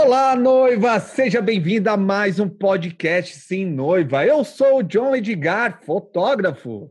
Olá, 0.00 0.36
noiva! 0.36 1.00
Seja 1.00 1.42
bem-vinda 1.42 1.90
a 1.90 1.96
mais 1.96 2.38
um 2.38 2.48
podcast 2.48 3.34
Sim 3.34 3.66
Noiva. 3.66 4.24
Eu 4.24 4.44
sou 4.44 4.76
o 4.78 4.82
John 4.84 5.16
Edgar, 5.16 5.82
fotógrafo. 5.82 6.88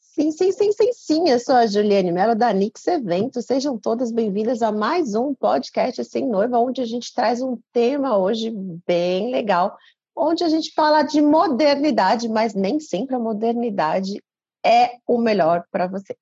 Sim, 0.00 0.32
sim, 0.32 0.50
sim, 0.50 0.72
sim, 0.72 0.90
sim. 0.94 1.28
Eu 1.28 1.38
sou 1.38 1.54
a 1.54 1.66
Juliane 1.66 2.10
Mello 2.10 2.34
da 2.34 2.50
Nix 2.50 2.86
Eventos. 2.86 3.44
Sejam 3.44 3.78
todas 3.78 4.10
bem-vindas 4.10 4.62
a 4.62 4.72
mais 4.72 5.14
um 5.14 5.34
podcast 5.34 6.02
Sem 6.06 6.26
Noiva, 6.26 6.58
onde 6.58 6.80
a 6.80 6.86
gente 6.86 7.14
traz 7.14 7.42
um 7.42 7.58
tema 7.74 8.16
hoje 8.16 8.50
bem 8.86 9.30
legal, 9.30 9.76
onde 10.16 10.42
a 10.42 10.48
gente 10.48 10.72
fala 10.72 11.02
de 11.02 11.20
modernidade, 11.20 12.26
mas 12.26 12.54
nem 12.54 12.80
sempre 12.80 13.16
a 13.16 13.18
modernidade 13.18 14.18
é 14.64 14.92
o 15.06 15.18
melhor 15.18 15.64
para 15.70 15.86
você. 15.86 16.16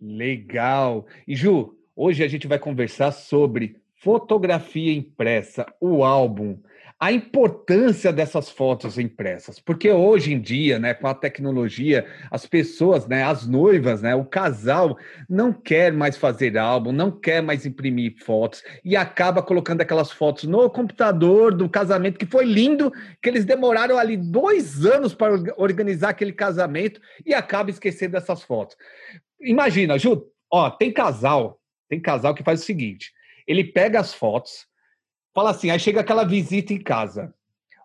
Legal. 0.00 1.04
E 1.26 1.36
Ju, 1.36 1.76
hoje 1.94 2.24
a 2.24 2.28
gente 2.28 2.46
vai 2.46 2.58
conversar 2.58 3.12
sobre 3.12 3.76
fotografia 4.00 4.94
impressa, 4.94 5.66
o 5.80 6.04
álbum, 6.04 6.58
a 7.00 7.12
importância 7.12 8.12
dessas 8.12 8.50
fotos 8.50 8.98
impressas, 8.98 9.60
porque 9.60 9.88
hoje 9.90 10.32
em 10.32 10.40
dia, 10.40 10.80
né, 10.80 10.94
com 10.94 11.06
a 11.06 11.14
tecnologia, 11.14 12.06
as 12.28 12.44
pessoas, 12.44 13.06
né, 13.06 13.22
as 13.22 13.46
noivas, 13.46 14.02
né, 14.02 14.16
o 14.16 14.24
casal 14.24 14.96
não 15.28 15.52
quer 15.52 15.92
mais 15.92 16.16
fazer 16.16 16.58
álbum, 16.58 16.90
não 16.90 17.10
quer 17.10 17.40
mais 17.40 17.64
imprimir 17.64 18.16
fotos 18.24 18.64
e 18.84 18.96
acaba 18.96 19.42
colocando 19.42 19.80
aquelas 19.80 20.10
fotos 20.10 20.44
no 20.44 20.68
computador 20.68 21.54
do 21.54 21.68
casamento 21.68 22.18
que 22.18 22.26
foi 22.26 22.44
lindo, 22.44 22.92
que 23.22 23.28
eles 23.28 23.44
demoraram 23.44 23.96
ali 23.96 24.16
dois 24.16 24.84
anos 24.84 25.14
para 25.14 25.34
organizar 25.56 26.10
aquele 26.10 26.32
casamento 26.32 27.00
e 27.24 27.32
acaba 27.32 27.70
esquecendo 27.70 28.12
dessas 28.12 28.42
fotos. 28.42 28.76
Imagina, 29.40 29.98
Ju, 29.98 30.24
ó, 30.50 30.68
tem 30.68 30.92
casal, 30.92 31.60
tem 31.88 32.00
casal 32.00 32.34
que 32.34 32.42
faz 32.42 32.60
o 32.60 32.64
seguinte 32.64 33.12
ele 33.48 33.64
pega 33.64 33.98
as 33.98 34.12
fotos, 34.12 34.66
fala 35.34 35.50
assim, 35.50 35.70
aí 35.70 35.80
chega 35.80 36.00
aquela 36.00 36.24
visita 36.24 36.72
em 36.72 36.78
casa. 36.78 37.34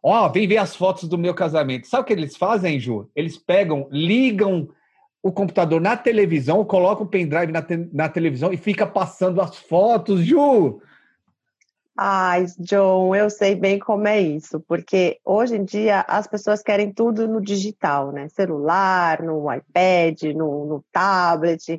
Ó, 0.04 0.26
oh, 0.26 0.30
vem 0.30 0.46
ver 0.46 0.58
as 0.58 0.76
fotos 0.76 1.08
do 1.08 1.18
meu 1.18 1.34
casamento. 1.34 1.88
Sabe 1.88 2.04
o 2.04 2.06
que 2.06 2.12
eles 2.12 2.36
fazem, 2.36 2.78
Ju? 2.78 3.10
Eles 3.16 3.38
pegam, 3.38 3.88
ligam 3.90 4.68
o 5.24 5.32
computador 5.32 5.80
na 5.80 5.96
televisão, 5.96 6.66
colocam 6.66 7.06
o 7.06 7.10
pendrive 7.10 7.54
na, 7.54 7.62
te 7.62 7.78
na 7.94 8.10
televisão 8.10 8.52
e 8.52 8.58
fica 8.58 8.86
passando 8.86 9.40
as 9.40 9.56
fotos, 9.56 10.26
Ju. 10.26 10.82
Ai, 11.96 12.48
John, 12.58 13.16
eu 13.16 13.30
sei 13.30 13.56
bem 13.56 13.78
como 13.78 14.08
é 14.08 14.20
isso, 14.20 14.60
porque 14.68 15.20
hoje 15.24 15.56
em 15.56 15.64
dia 15.64 16.04
as 16.08 16.26
pessoas 16.26 16.64
querem 16.64 16.92
tudo 16.92 17.28
no 17.28 17.40
digital, 17.40 18.12
né? 18.12 18.28
Celular, 18.30 19.22
no 19.22 19.54
iPad, 19.54 20.24
no, 20.36 20.66
no 20.66 20.84
tablet. 20.92 21.78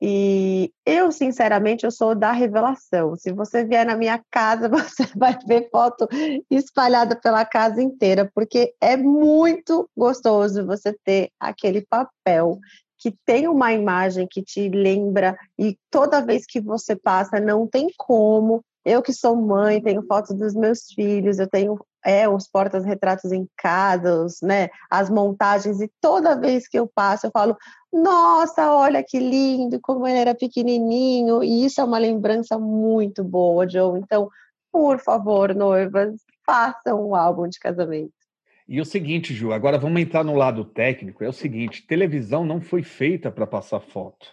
E 0.00 0.70
eu, 0.84 1.10
sinceramente, 1.10 1.84
eu 1.84 1.90
sou 1.90 2.14
da 2.14 2.30
revelação. 2.30 3.16
Se 3.16 3.32
você 3.32 3.64
vier 3.64 3.86
na 3.86 3.96
minha 3.96 4.22
casa, 4.30 4.68
você 4.68 5.06
vai 5.16 5.38
ver 5.46 5.68
foto 5.70 6.06
espalhada 6.50 7.16
pela 7.16 7.44
casa 7.44 7.82
inteira, 7.82 8.30
porque 8.34 8.74
é 8.80 8.96
muito 8.96 9.88
gostoso 9.96 10.66
você 10.66 10.94
ter 11.04 11.30
aquele 11.40 11.80
papel 11.80 12.58
que 12.98 13.14
tem 13.24 13.46
uma 13.46 13.72
imagem 13.72 14.26
que 14.28 14.42
te 14.42 14.68
lembra 14.68 15.36
e 15.58 15.78
toda 15.90 16.24
vez 16.24 16.46
que 16.46 16.60
você 16.60 16.96
passa 16.96 17.38
não 17.38 17.66
tem 17.66 17.88
como. 17.96 18.62
Eu 18.84 19.02
que 19.02 19.12
sou 19.12 19.34
mãe, 19.36 19.82
tenho 19.82 20.02
fotos 20.06 20.36
dos 20.36 20.54
meus 20.54 20.86
filhos, 20.94 21.38
eu 21.38 21.48
tenho 21.48 21.78
é, 22.06 22.28
os 22.28 22.46
portas-retratos 22.46 23.32
em 23.32 23.48
casa, 23.56 24.22
os, 24.22 24.40
né, 24.40 24.68
as 24.88 25.10
montagens, 25.10 25.80
e 25.80 25.90
toda 26.00 26.38
vez 26.38 26.68
que 26.68 26.78
eu 26.78 26.86
passo, 26.86 27.26
eu 27.26 27.32
falo, 27.32 27.56
nossa, 27.92 28.72
olha 28.72 29.02
que 29.02 29.18
lindo, 29.18 29.80
como 29.80 30.06
ele 30.06 30.18
era 30.18 30.32
pequenininho, 30.32 31.42
e 31.42 31.64
isso 31.64 31.80
é 31.80 31.84
uma 31.84 31.98
lembrança 31.98 32.56
muito 32.56 33.24
boa, 33.24 33.68
Joe. 33.68 33.98
Então, 33.98 34.30
por 34.70 35.00
favor, 35.00 35.52
noivas, 35.52 36.14
façam 36.46 37.08
um 37.08 37.16
álbum 37.16 37.48
de 37.48 37.58
casamento. 37.58 38.12
E 38.68 38.80
o 38.80 38.84
seguinte, 38.84 39.34
Ju, 39.34 39.52
agora 39.52 39.76
vamos 39.76 40.00
entrar 40.00 40.22
no 40.22 40.36
lado 40.36 40.64
técnico, 40.64 41.24
é 41.24 41.28
o 41.28 41.32
seguinte, 41.32 41.86
televisão 41.88 42.44
não 42.44 42.60
foi 42.60 42.84
feita 42.84 43.32
para 43.32 43.48
passar 43.48 43.80
foto. 43.80 44.28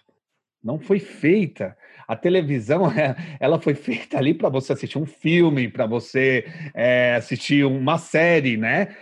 Não 0.62 0.78
foi 0.78 1.00
feita. 1.00 1.76
A 2.06 2.16
televisão, 2.16 2.84
ela 3.40 3.60
foi 3.60 3.74
feita 3.74 4.18
ali 4.18 4.34
para 4.34 4.48
você 4.48 4.72
assistir 4.72 4.98
um 4.98 5.06
filme, 5.06 5.68
para 5.68 5.86
você 5.86 6.44
é, 6.74 7.14
assistir 7.16 7.64
uma 7.64 7.98
série, 7.98 8.56
né? 8.56 8.96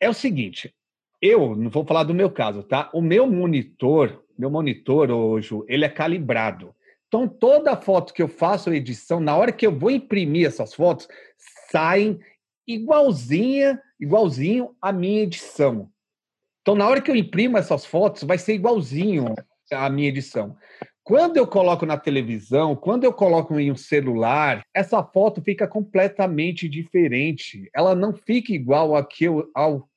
É 0.00 0.08
o 0.08 0.14
seguinte, 0.14 0.74
eu 1.20 1.54
não 1.54 1.70
vou 1.70 1.84
falar 1.84 2.02
do 2.02 2.14
meu 2.14 2.30
caso, 2.30 2.62
tá? 2.62 2.90
O 2.92 3.00
meu 3.00 3.26
monitor, 3.26 4.24
meu 4.36 4.50
monitor 4.50 5.10
hoje, 5.10 5.54
ele 5.68 5.84
é 5.84 5.88
calibrado. 5.88 6.74
Então, 7.06 7.28
toda 7.28 7.76
foto 7.76 8.12
que 8.12 8.22
eu 8.22 8.28
faço 8.28 8.70
a 8.70 8.74
edição, 8.74 9.20
na 9.20 9.36
hora 9.36 9.52
que 9.52 9.66
eu 9.66 9.78
vou 9.78 9.90
imprimir 9.90 10.46
essas 10.46 10.74
fotos, 10.74 11.06
saem 11.70 12.18
igualzinha, 12.66 13.80
igualzinho 14.00 14.74
à 14.80 14.92
minha 14.92 15.22
edição. 15.22 15.90
Então, 16.62 16.74
na 16.74 16.88
hora 16.88 17.00
que 17.00 17.10
eu 17.10 17.16
imprimo 17.16 17.58
essas 17.58 17.84
fotos, 17.84 18.22
vai 18.22 18.38
ser 18.38 18.54
igualzinho 18.54 19.34
à 19.70 19.90
minha 19.90 20.08
edição. 20.08 20.56
Quando 21.04 21.36
eu 21.36 21.46
coloco 21.46 21.84
na 21.84 21.98
televisão, 21.98 22.76
quando 22.76 23.02
eu 23.02 23.12
coloco 23.12 23.58
em 23.58 23.72
um 23.72 23.76
celular, 23.76 24.62
essa 24.72 25.02
foto 25.02 25.42
fica 25.42 25.66
completamente 25.66 26.68
diferente. 26.68 27.68
Ela 27.74 27.94
não 27.94 28.12
fica 28.12 28.52
igual 28.52 28.94
a, 28.94 29.04
que 29.04 29.24
eu, 29.24 29.50
ao, 29.52 29.88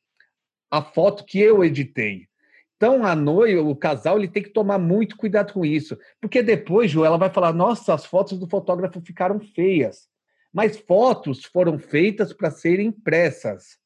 a 0.72 0.82
foto 0.82 1.24
que 1.24 1.40
eu 1.40 1.64
editei. 1.64 2.28
Então, 2.76 3.06
a 3.06 3.16
noiva, 3.16 3.62
o 3.62 3.76
casal, 3.76 4.18
ele 4.18 4.28
tem 4.28 4.42
que 4.42 4.50
tomar 4.50 4.80
muito 4.80 5.16
cuidado 5.16 5.54
com 5.54 5.64
isso. 5.64 5.98
Porque 6.20 6.42
depois, 6.42 6.90
Ju, 6.90 7.06
ela 7.06 7.18
vai 7.18 7.30
falar: 7.30 7.54
nossa, 7.54 7.94
as 7.94 8.06
fotos 8.06 8.40
do 8.40 8.50
fotógrafo 8.50 9.00
ficaram 9.00 9.40
feias. 9.40 10.08
Mas 10.52 10.78
fotos 10.78 11.46
foram 11.46 11.78
feitas 11.78 12.34
para 12.34 12.50
serem 12.50 12.88
impressas. 12.88 13.78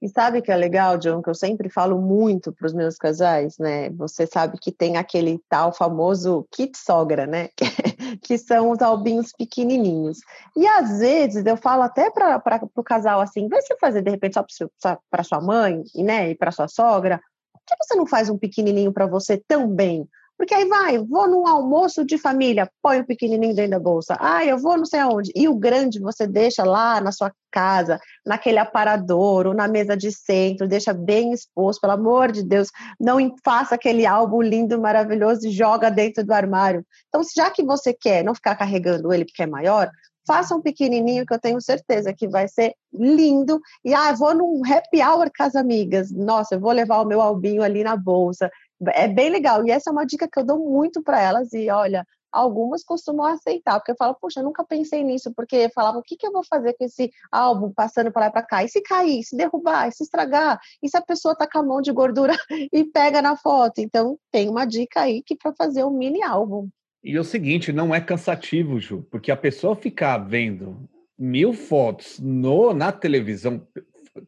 E 0.00 0.08
sabe 0.08 0.40
que 0.40 0.52
é 0.52 0.56
legal, 0.56 0.96
John, 0.96 1.20
que 1.20 1.28
eu 1.28 1.34
sempre 1.34 1.68
falo 1.68 2.00
muito 2.00 2.52
para 2.52 2.66
os 2.66 2.72
meus 2.72 2.96
casais, 2.96 3.58
né? 3.58 3.90
Você 3.90 4.28
sabe 4.28 4.56
que 4.56 4.70
tem 4.70 4.96
aquele 4.96 5.42
tal 5.48 5.72
famoso 5.72 6.46
kit 6.52 6.78
sogra, 6.78 7.26
né? 7.26 7.48
que 8.22 8.38
são 8.38 8.70
os 8.70 8.80
albinhos 8.80 9.32
pequenininhos. 9.36 10.18
E 10.56 10.66
às 10.68 11.00
vezes 11.00 11.44
eu 11.44 11.56
falo 11.56 11.82
até 11.82 12.10
para 12.10 12.40
o 12.76 12.82
casal 12.84 13.20
assim, 13.20 13.48
vai 13.48 13.60
você 13.60 13.76
fazer 13.76 14.02
de 14.02 14.10
repente 14.10 14.34
só 14.34 14.98
para 15.10 15.24
sua 15.24 15.40
mãe, 15.40 15.82
né? 15.96 16.30
E 16.30 16.34
para 16.36 16.52
sua 16.52 16.68
sogra. 16.68 17.20
Por 17.52 17.60
que 17.66 17.84
você 17.84 17.96
não 17.96 18.06
faz 18.06 18.30
um 18.30 18.38
pequenininho 18.38 18.92
para 18.92 19.06
você 19.06 19.36
também? 19.48 20.08
Porque 20.38 20.54
aí 20.54 20.68
vai, 20.68 20.98
vou 20.98 21.28
num 21.28 21.48
almoço 21.48 22.04
de 22.04 22.16
família, 22.16 22.70
põe 22.80 23.00
o 23.00 23.04
pequenininho 23.04 23.56
dentro 23.56 23.72
da 23.72 23.80
bolsa. 23.80 24.16
Ah, 24.20 24.44
eu 24.44 24.56
vou 24.56 24.76
não 24.76 24.86
sei 24.86 25.00
aonde. 25.00 25.32
E 25.34 25.48
o 25.48 25.54
grande 25.56 25.98
você 25.98 26.28
deixa 26.28 26.62
lá 26.62 27.00
na 27.00 27.10
sua 27.10 27.32
casa, 27.50 27.98
naquele 28.24 28.58
aparador 28.58 29.48
ou 29.48 29.54
na 29.54 29.66
mesa 29.66 29.96
de 29.96 30.12
centro, 30.12 30.68
deixa 30.68 30.94
bem 30.94 31.32
exposto, 31.32 31.80
pelo 31.80 31.94
amor 31.94 32.30
de 32.30 32.44
Deus. 32.44 32.68
Não 33.00 33.18
faça 33.44 33.74
aquele 33.74 34.06
álbum 34.06 34.40
lindo, 34.40 34.80
maravilhoso 34.80 35.48
e 35.48 35.50
joga 35.50 35.90
dentro 35.90 36.24
do 36.24 36.32
armário. 36.32 36.86
Então, 37.08 37.20
já 37.36 37.50
que 37.50 37.64
você 37.64 37.92
quer 37.92 38.22
não 38.22 38.32
ficar 38.32 38.54
carregando 38.54 39.12
ele 39.12 39.24
porque 39.24 39.42
é 39.42 39.46
maior, 39.46 39.90
faça 40.24 40.54
um 40.54 40.60
pequenininho 40.60 41.26
que 41.26 41.34
eu 41.34 41.40
tenho 41.40 41.60
certeza 41.60 42.14
que 42.14 42.28
vai 42.28 42.46
ser 42.46 42.74
lindo. 42.92 43.58
E 43.84 43.92
ah, 43.92 44.12
vou 44.12 44.34
num 44.34 44.62
happy 44.64 45.02
hour 45.02 45.28
com 45.36 45.42
as 45.42 45.56
amigas. 45.56 46.12
Nossa, 46.12 46.54
eu 46.54 46.60
vou 46.60 46.70
levar 46.70 47.00
o 47.00 47.06
meu 47.06 47.20
albinho 47.20 47.62
ali 47.62 47.82
na 47.82 47.96
bolsa 47.96 48.48
é 48.86 49.08
bem 49.08 49.30
legal. 49.30 49.66
E 49.66 49.70
essa 49.70 49.90
é 49.90 49.92
uma 49.92 50.06
dica 50.06 50.28
que 50.28 50.38
eu 50.38 50.44
dou 50.44 50.58
muito 50.58 51.02
para 51.02 51.20
elas. 51.20 51.52
E 51.52 51.70
olha, 51.70 52.06
algumas 52.30 52.84
costumam 52.84 53.26
aceitar, 53.26 53.78
porque 53.78 53.92
eu 53.92 53.96
falo, 53.96 54.14
poxa, 54.14 54.40
eu 54.40 54.44
nunca 54.44 54.64
pensei 54.64 55.02
nisso, 55.02 55.32
porque 55.34 55.68
falava, 55.70 55.98
o 55.98 56.02
que, 56.02 56.16
que 56.16 56.26
eu 56.26 56.32
vou 56.32 56.44
fazer 56.44 56.74
com 56.74 56.84
esse 56.84 57.10
álbum 57.30 57.72
passando 57.72 58.12
para 58.12 58.26
lá 58.26 58.30
para 58.30 58.42
cá? 58.42 58.64
E 58.64 58.68
se 58.68 58.80
cair, 58.80 59.22
se 59.22 59.36
derrubar, 59.36 59.90
se 59.92 60.02
estragar? 60.02 60.58
E 60.82 60.88
se 60.88 60.96
a 60.96 61.02
pessoa 61.02 61.36
tá 61.36 61.48
com 61.50 61.58
a 61.58 61.62
mão 61.62 61.80
de 61.80 61.92
gordura 61.92 62.34
e 62.72 62.84
pega 62.84 63.22
na 63.22 63.36
foto? 63.36 63.80
Então, 63.80 64.18
tem 64.30 64.48
uma 64.48 64.64
dica 64.64 65.02
aí 65.02 65.22
que 65.22 65.36
para 65.36 65.52
fazer 65.54 65.84
um 65.84 65.90
mini 65.90 66.22
álbum. 66.22 66.68
E 67.02 67.16
é 67.16 67.20
o 67.20 67.24
seguinte, 67.24 67.72
não 67.72 67.94
é 67.94 68.00
cansativo, 68.00 68.80
Ju, 68.80 69.06
porque 69.10 69.30
a 69.30 69.36
pessoa 69.36 69.76
ficar 69.76 70.18
vendo 70.18 70.88
mil 71.16 71.52
fotos 71.52 72.18
no, 72.18 72.74
na 72.74 72.92
televisão, 72.92 73.66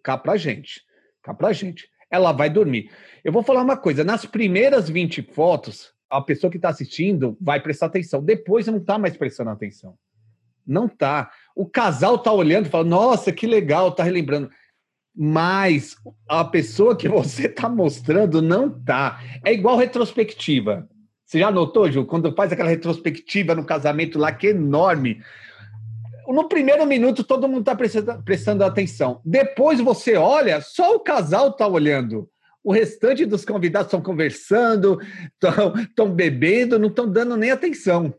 cá 0.02 0.17
pra 0.17 0.37
gente, 0.37 0.82
cá 1.23 1.35
pra 1.35 1.52
gente 1.52 1.89
ela 2.11 2.33
vai 2.33 2.51
dormir. 2.51 2.91
Eu 3.25 3.33
vou 3.33 3.43
falar 3.43 3.62
uma 3.62 3.77
coisa: 3.77 4.03
nas 4.03 4.27
primeiras 4.27 4.89
20 4.89 5.23
fotos, 5.23 5.93
a 6.09 6.21
pessoa 6.21 6.51
que 6.51 6.57
está 6.57 6.69
assistindo 6.69 7.37
vai 7.41 7.61
prestar 7.61 7.87
atenção. 7.87 8.23
Depois 8.23 8.67
não 8.67 8.79
está 8.79 8.99
mais 8.99 9.17
prestando 9.17 9.51
atenção. 9.51 9.95
Não 10.67 10.89
tá. 10.89 11.31
O 11.55 11.67
casal 11.67 12.19
tá 12.19 12.33
olhando 12.33 12.67
e 12.67 12.71
fala: 12.71 12.85
Nossa, 12.85 13.33
que 13.33 13.47
legal, 13.47 13.93
tá 13.93 14.03
relembrando. 14.03 14.51
Mas 15.15 15.97
a 16.29 16.45
pessoa 16.45 16.97
que 16.97 17.07
você 17.09 17.47
está 17.47 17.69
mostrando 17.69 18.43
não 18.43 18.69
tá. 18.69 19.21
É 19.45 19.53
igual 19.53 19.77
retrospectiva. 19.77 20.89
Você 21.25 21.39
já 21.39 21.51
notou, 21.51 21.91
Ju, 21.91 22.05
quando 22.05 22.35
faz 22.35 22.51
aquela 22.51 22.69
retrospectiva 22.69 23.55
no 23.55 23.65
casamento 23.65 24.19
lá, 24.19 24.33
que 24.33 24.49
é 24.49 24.51
enorme? 24.51 25.23
No 26.32 26.49
primeiro 26.49 26.87
minuto 26.87 27.25
todo 27.25 27.49
mundo 27.49 27.61
está 27.61 27.75
prestando, 27.75 28.23
prestando 28.23 28.65
atenção. 28.65 29.21
Depois 29.25 29.81
você 29.81 30.17
olha, 30.17 30.61
só 30.61 30.94
o 30.94 31.00
casal 31.00 31.49
está 31.49 31.67
olhando. 31.67 32.29
O 32.62 32.73
restante 32.73 33.25
dos 33.25 33.44
convidados 33.44 33.87
estão 33.87 34.03
conversando, 34.03 34.99
estão 35.81 36.11
bebendo, 36.11 36.79
não 36.79 36.88
estão 36.88 37.11
dando 37.11 37.37
nem 37.37 37.50
atenção. 37.50 38.15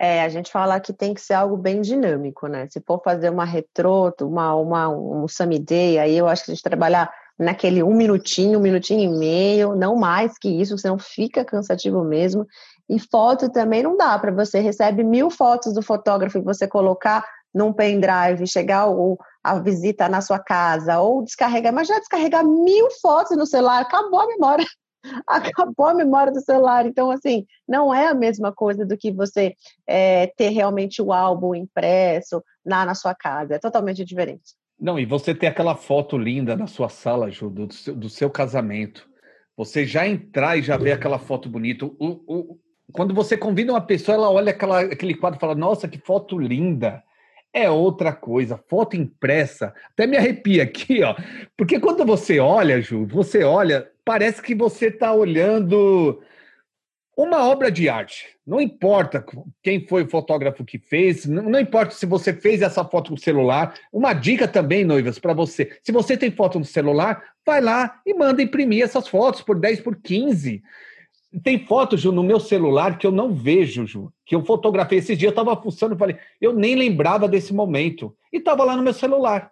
É, 0.00 0.22
a 0.22 0.28
gente 0.28 0.52
fala 0.52 0.78
que 0.78 0.92
tem 0.92 1.12
que 1.12 1.20
ser 1.20 1.34
algo 1.34 1.56
bem 1.56 1.80
dinâmico, 1.80 2.46
né? 2.46 2.68
Se 2.70 2.80
for 2.80 3.02
fazer 3.02 3.30
uma 3.30 3.44
retrô, 3.44 4.14
uma, 4.20 4.54
uma, 4.54 4.88
um 4.88 5.26
Sunny 5.26 5.58
Day, 5.58 5.98
aí 5.98 6.16
eu 6.16 6.28
acho 6.28 6.44
que 6.44 6.52
a 6.52 6.54
gente 6.54 6.62
trabalhar 6.62 7.12
naquele 7.38 7.82
um 7.82 7.94
minutinho, 7.94 8.58
um 8.58 8.62
minutinho 8.62 9.14
e 9.14 9.18
meio, 9.18 9.76
não 9.76 9.94
mais 9.96 10.36
que 10.38 10.48
isso, 10.48 10.76
senão 10.76 10.98
fica 10.98 11.44
cansativo 11.44 12.02
mesmo. 12.02 12.46
E 12.88 12.98
foto 12.98 13.50
também 13.50 13.82
não 13.82 13.96
dá 13.96 14.18
para 14.18 14.32
você 14.32 14.60
recebe 14.60 15.04
mil 15.04 15.30
fotos 15.30 15.74
do 15.74 15.82
fotógrafo 15.82 16.38
e 16.38 16.42
você 16.42 16.66
colocar 16.66 17.24
num 17.54 17.72
pendrive, 17.72 18.46
chegar 18.46 18.88
o, 18.88 19.18
a 19.42 19.58
visita 19.58 20.08
na 20.08 20.20
sua 20.20 20.38
casa, 20.38 21.00
ou 21.00 21.22
descarregar, 21.22 21.72
mas 21.72 21.88
já 21.88 21.98
descarregar 21.98 22.44
mil 22.44 22.88
fotos 23.00 23.36
no 23.36 23.46
celular, 23.46 23.82
acabou 23.82 24.20
a 24.20 24.26
memória. 24.26 24.66
acabou 25.26 25.86
a 25.86 25.94
memória 25.94 26.32
do 26.32 26.40
celular. 26.40 26.86
Então, 26.86 27.10
assim, 27.10 27.46
não 27.66 27.94
é 27.94 28.08
a 28.08 28.14
mesma 28.14 28.52
coisa 28.52 28.84
do 28.84 28.96
que 28.96 29.12
você 29.12 29.54
é, 29.86 30.26
ter 30.36 30.50
realmente 30.50 31.00
o 31.00 31.12
álbum 31.12 31.54
impresso 31.54 32.42
lá 32.64 32.84
na 32.84 32.94
sua 32.94 33.14
casa. 33.14 33.54
É 33.54 33.58
totalmente 33.58 34.04
diferente. 34.04 34.54
Não, 34.80 34.98
e 34.98 35.04
você 35.04 35.34
ter 35.34 35.48
aquela 35.48 35.74
foto 35.74 36.16
linda 36.16 36.56
na 36.56 36.66
sua 36.66 36.88
sala, 36.88 37.30
Ju, 37.30 37.50
do 37.50 37.72
seu, 37.72 37.94
do 37.94 38.08
seu 38.08 38.30
casamento. 38.30 39.08
Você 39.56 39.84
já 39.84 40.06
entrar 40.06 40.56
e 40.56 40.62
já 40.62 40.76
ver 40.76 40.92
aquela 40.92 41.18
foto 41.18 41.48
bonita. 41.48 41.84
O, 41.84 41.94
o, 41.98 42.58
quando 42.92 43.12
você 43.12 43.36
convida 43.36 43.72
uma 43.72 43.80
pessoa, 43.80 44.14
ela 44.14 44.30
olha 44.30 44.50
aquela, 44.50 44.80
aquele 44.80 45.14
quadro 45.14 45.36
e 45.36 45.40
fala: 45.40 45.54
Nossa, 45.54 45.88
que 45.88 45.98
foto 45.98 46.38
linda! 46.38 47.02
É 47.52 47.68
outra 47.68 48.12
coisa, 48.12 48.62
foto 48.68 48.94
impressa, 48.94 49.74
até 49.90 50.06
me 50.06 50.16
arrepia 50.16 50.62
aqui, 50.62 51.02
ó. 51.02 51.16
Porque 51.56 51.80
quando 51.80 52.04
você 52.04 52.38
olha, 52.38 52.80
Ju, 52.80 53.06
você 53.06 53.42
olha, 53.42 53.90
parece 54.04 54.40
que 54.40 54.54
você 54.54 54.88
está 54.88 55.12
olhando 55.12 56.22
uma 57.18 57.48
obra 57.48 57.68
de 57.68 57.88
arte. 57.88 58.28
Não 58.46 58.60
importa 58.60 59.26
quem 59.60 59.84
foi 59.84 60.04
o 60.04 60.08
fotógrafo 60.08 60.64
que 60.64 60.78
fez, 60.78 61.26
não, 61.26 61.58
importa 61.58 61.92
se 61.92 62.06
você 62.06 62.32
fez 62.32 62.62
essa 62.62 62.84
foto 62.84 63.10
no 63.10 63.18
celular. 63.18 63.74
Uma 63.92 64.12
dica 64.12 64.46
também, 64.46 64.84
noivas, 64.84 65.18
para 65.18 65.34
você. 65.34 65.76
Se 65.82 65.90
você 65.90 66.16
tem 66.16 66.30
foto 66.30 66.60
no 66.60 66.64
celular, 66.64 67.20
vai 67.44 67.60
lá 67.60 68.00
e 68.06 68.14
manda 68.14 68.40
imprimir 68.40 68.84
essas 68.84 69.08
fotos 69.08 69.42
por 69.42 69.58
10 69.58 69.80
por 69.80 69.96
15. 69.96 70.62
Tem 71.42 71.66
foto, 71.66 71.96
Ju, 71.96 72.12
no 72.12 72.22
meu 72.22 72.38
celular 72.38 72.96
que 72.96 73.06
eu 73.06 73.10
não 73.10 73.34
vejo, 73.34 73.84
Ju. 73.84 74.12
Que 74.24 74.36
eu 74.36 74.44
fotografei 74.44 74.98
esses 74.98 75.18
dias, 75.18 75.32
eu 75.32 75.42
estava 75.42 75.60
fuçando 75.60 75.96
e 75.96 75.98
falei, 75.98 76.16
eu 76.40 76.52
nem 76.52 76.76
lembrava 76.76 77.26
desse 77.26 77.52
momento. 77.52 78.16
E 78.32 78.36
estava 78.36 78.62
lá 78.62 78.76
no 78.76 78.82
meu 78.84 78.94
celular. 78.94 79.50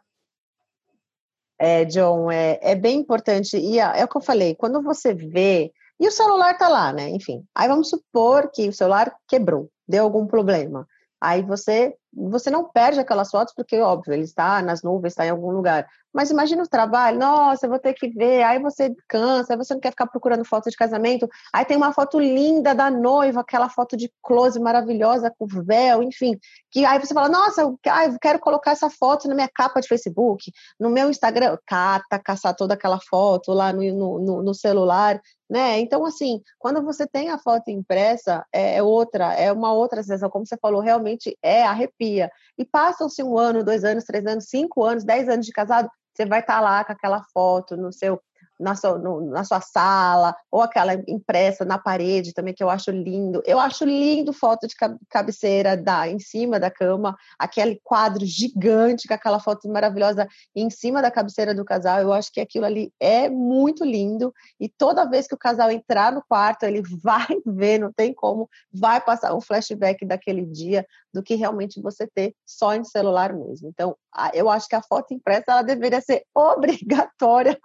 É, 1.58 1.84
John, 1.84 2.30
é, 2.30 2.60
é 2.62 2.76
bem 2.76 3.00
importante. 3.00 3.56
E 3.56 3.80
é, 3.80 4.00
é 4.00 4.04
o 4.04 4.08
que 4.08 4.16
eu 4.16 4.22
falei, 4.22 4.54
quando 4.54 4.80
você 4.80 5.12
vê. 5.12 5.72
E 5.98 6.06
o 6.06 6.12
celular 6.12 6.56
tá 6.58 6.68
lá, 6.68 6.92
né? 6.92 7.08
Enfim. 7.10 7.44
Aí 7.54 7.68
vamos 7.68 7.88
supor 7.88 8.50
que 8.52 8.68
o 8.68 8.72
celular 8.72 9.14
quebrou, 9.26 9.70
deu 9.88 10.04
algum 10.04 10.26
problema. 10.26 10.86
Aí 11.20 11.42
você 11.42 11.94
você 12.16 12.50
não 12.50 12.64
perde 12.64 12.98
aquelas 12.98 13.30
fotos 13.30 13.52
porque 13.54 13.78
óbvio 13.78 14.14
ele 14.14 14.22
está 14.24 14.62
nas 14.62 14.82
nuvens, 14.82 15.12
está 15.12 15.26
em 15.26 15.30
algum 15.30 15.50
lugar. 15.50 15.86
Mas 16.14 16.30
imagina 16.30 16.62
o 16.62 16.68
trabalho, 16.68 17.18
nossa, 17.18 17.66
eu 17.66 17.70
vou 17.70 17.78
ter 17.78 17.92
que 17.92 18.08
ver. 18.08 18.42
Aí 18.42 18.58
você 18.58 18.94
cansa, 19.06 19.52
aí 19.52 19.56
você 19.58 19.74
não 19.74 19.80
quer 19.80 19.90
ficar 19.90 20.06
procurando 20.06 20.42
foto 20.42 20.70
de 20.70 20.76
casamento. 20.76 21.28
Aí 21.52 21.66
tem 21.66 21.76
uma 21.76 21.92
foto 21.92 22.18
linda 22.18 22.74
da 22.74 22.90
noiva, 22.90 23.40
aquela 23.40 23.68
foto 23.68 23.98
de 23.98 24.10
close 24.22 24.58
maravilhosa 24.58 25.30
com 25.38 25.46
véu, 25.46 26.02
enfim. 26.02 26.38
Que 26.70 26.86
aí 26.86 26.98
você 26.98 27.12
fala, 27.12 27.28
nossa, 27.28 27.60
eu 27.60 27.78
quero 28.18 28.38
colocar 28.38 28.70
essa 28.70 28.88
foto 28.88 29.28
na 29.28 29.34
minha 29.34 29.50
capa 29.54 29.78
de 29.80 29.88
Facebook, 29.88 30.50
no 30.80 30.88
meu 30.88 31.10
Instagram, 31.10 31.58
cata, 31.66 32.18
caçar 32.18 32.56
toda 32.56 32.72
aquela 32.72 32.98
foto 32.98 33.52
lá 33.52 33.74
no, 33.74 33.82
no, 34.18 34.42
no 34.42 34.54
celular 34.54 35.20
né? 35.48 35.78
Então, 35.78 36.04
assim, 36.04 36.42
quando 36.58 36.82
você 36.82 37.06
tem 37.06 37.30
a 37.30 37.38
foto 37.38 37.70
impressa, 37.70 38.44
é, 38.52 38.76
é 38.76 38.82
outra, 38.82 39.32
é 39.34 39.52
uma 39.52 39.72
outra 39.72 40.02
sensação, 40.02 40.28
como 40.28 40.46
você 40.46 40.56
falou, 40.56 40.80
realmente 40.80 41.36
é 41.42 41.62
arrepia. 41.62 42.30
E 42.58 42.64
passam-se 42.64 43.22
um 43.22 43.38
ano, 43.38 43.64
dois 43.64 43.84
anos, 43.84 44.04
três 44.04 44.26
anos, 44.26 44.46
cinco 44.48 44.84
anos, 44.84 45.04
dez 45.04 45.28
anos 45.28 45.46
de 45.46 45.52
casado, 45.52 45.88
você 46.14 46.26
vai 46.26 46.40
estar 46.40 46.56
tá 46.56 46.60
lá 46.60 46.84
com 46.84 46.92
aquela 46.92 47.22
foto 47.32 47.76
no 47.76 47.92
seu 47.92 48.20
na 48.58 48.74
sua, 48.74 48.98
no, 48.98 49.20
na 49.30 49.44
sua 49.44 49.60
sala, 49.60 50.34
ou 50.50 50.62
aquela 50.62 50.94
impressa 51.06 51.64
na 51.64 51.78
parede 51.78 52.32
também, 52.32 52.54
que 52.54 52.62
eu 52.62 52.70
acho 52.70 52.90
lindo. 52.90 53.42
Eu 53.44 53.58
acho 53.58 53.84
lindo 53.84 54.32
foto 54.32 54.66
de 54.66 54.74
cabeceira 55.08 55.76
da, 55.76 56.08
em 56.08 56.18
cima 56.18 56.58
da 56.58 56.70
cama, 56.70 57.16
aquele 57.38 57.80
quadro 57.82 58.24
gigante 58.24 59.06
com 59.06 59.14
aquela 59.14 59.40
foto 59.40 59.68
maravilhosa 59.68 60.26
em 60.54 60.70
cima 60.70 61.02
da 61.02 61.10
cabeceira 61.10 61.54
do 61.54 61.64
casal. 61.64 62.00
Eu 62.00 62.12
acho 62.12 62.32
que 62.32 62.40
aquilo 62.40 62.64
ali 62.64 62.92
é 63.00 63.28
muito 63.28 63.84
lindo. 63.84 64.32
E 64.58 64.68
toda 64.68 65.08
vez 65.08 65.26
que 65.26 65.34
o 65.34 65.38
casal 65.38 65.70
entrar 65.70 66.12
no 66.12 66.22
quarto, 66.28 66.64
ele 66.64 66.82
vai 67.02 67.26
ver, 67.44 67.78
não 67.78 67.92
tem 67.92 68.12
como, 68.12 68.48
vai 68.72 69.00
passar 69.00 69.34
um 69.34 69.40
flashback 69.40 70.04
daquele 70.04 70.44
dia, 70.46 70.86
do 71.12 71.22
que 71.22 71.34
realmente 71.34 71.80
você 71.80 72.06
ter 72.06 72.34
só 72.44 72.74
em 72.74 72.84
celular 72.84 73.32
mesmo. 73.32 73.68
Então, 73.68 73.96
eu 74.34 74.50
acho 74.50 74.68
que 74.68 74.76
a 74.76 74.82
foto 74.82 75.14
impressa 75.14 75.44
ela 75.48 75.62
deveria 75.62 76.00
ser 76.00 76.24
obrigatória 76.34 77.58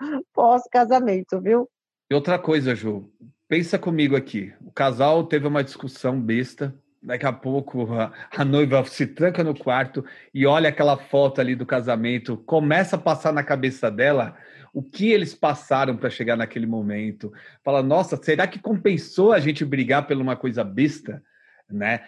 pós-casamento, 0.82 1.40
viu? 1.42 1.70
E 2.10 2.14
outra 2.14 2.38
coisa, 2.38 2.76
Ju, 2.76 3.10
pensa 3.48 3.78
comigo 3.78 4.16
aqui. 4.16 4.54
O 4.62 4.72
casal 4.72 5.26
teve 5.26 5.48
uma 5.48 5.64
discussão 5.64 6.20
besta. 6.20 6.76
Daqui 7.04 7.26
a 7.26 7.34
pouco 7.34 7.92
a, 7.94 8.14
a 8.30 8.46
noiva 8.46 8.86
se 8.86 9.08
tranca 9.08 9.44
no 9.44 9.58
quarto 9.58 10.06
e 10.34 10.46
olha 10.46 10.70
aquela 10.70 10.98
foto 10.98 11.42
ali 11.42 11.56
do 11.56 11.66
casamento, 11.66 12.38
começa 12.38 12.96
a 12.96 13.00
passar 13.00 13.34
na 13.34 13.44
cabeça 13.44 13.90
dela 13.90 14.38
o 14.72 14.84
que 14.84 15.12
eles 15.12 15.34
passaram 15.34 15.98
para 15.98 16.12
chegar 16.12 16.36
naquele 16.36 16.68
momento. 16.68 17.34
Fala, 17.64 17.82
nossa, 17.82 18.16
será 18.18 18.46
que 18.46 18.60
compensou 18.60 19.34
a 19.34 19.40
gente 19.40 19.66
brigar 19.66 20.06
por 20.06 20.16
uma 20.16 20.36
coisa 20.36 20.64
besta? 20.64 21.24
Né? 21.68 22.02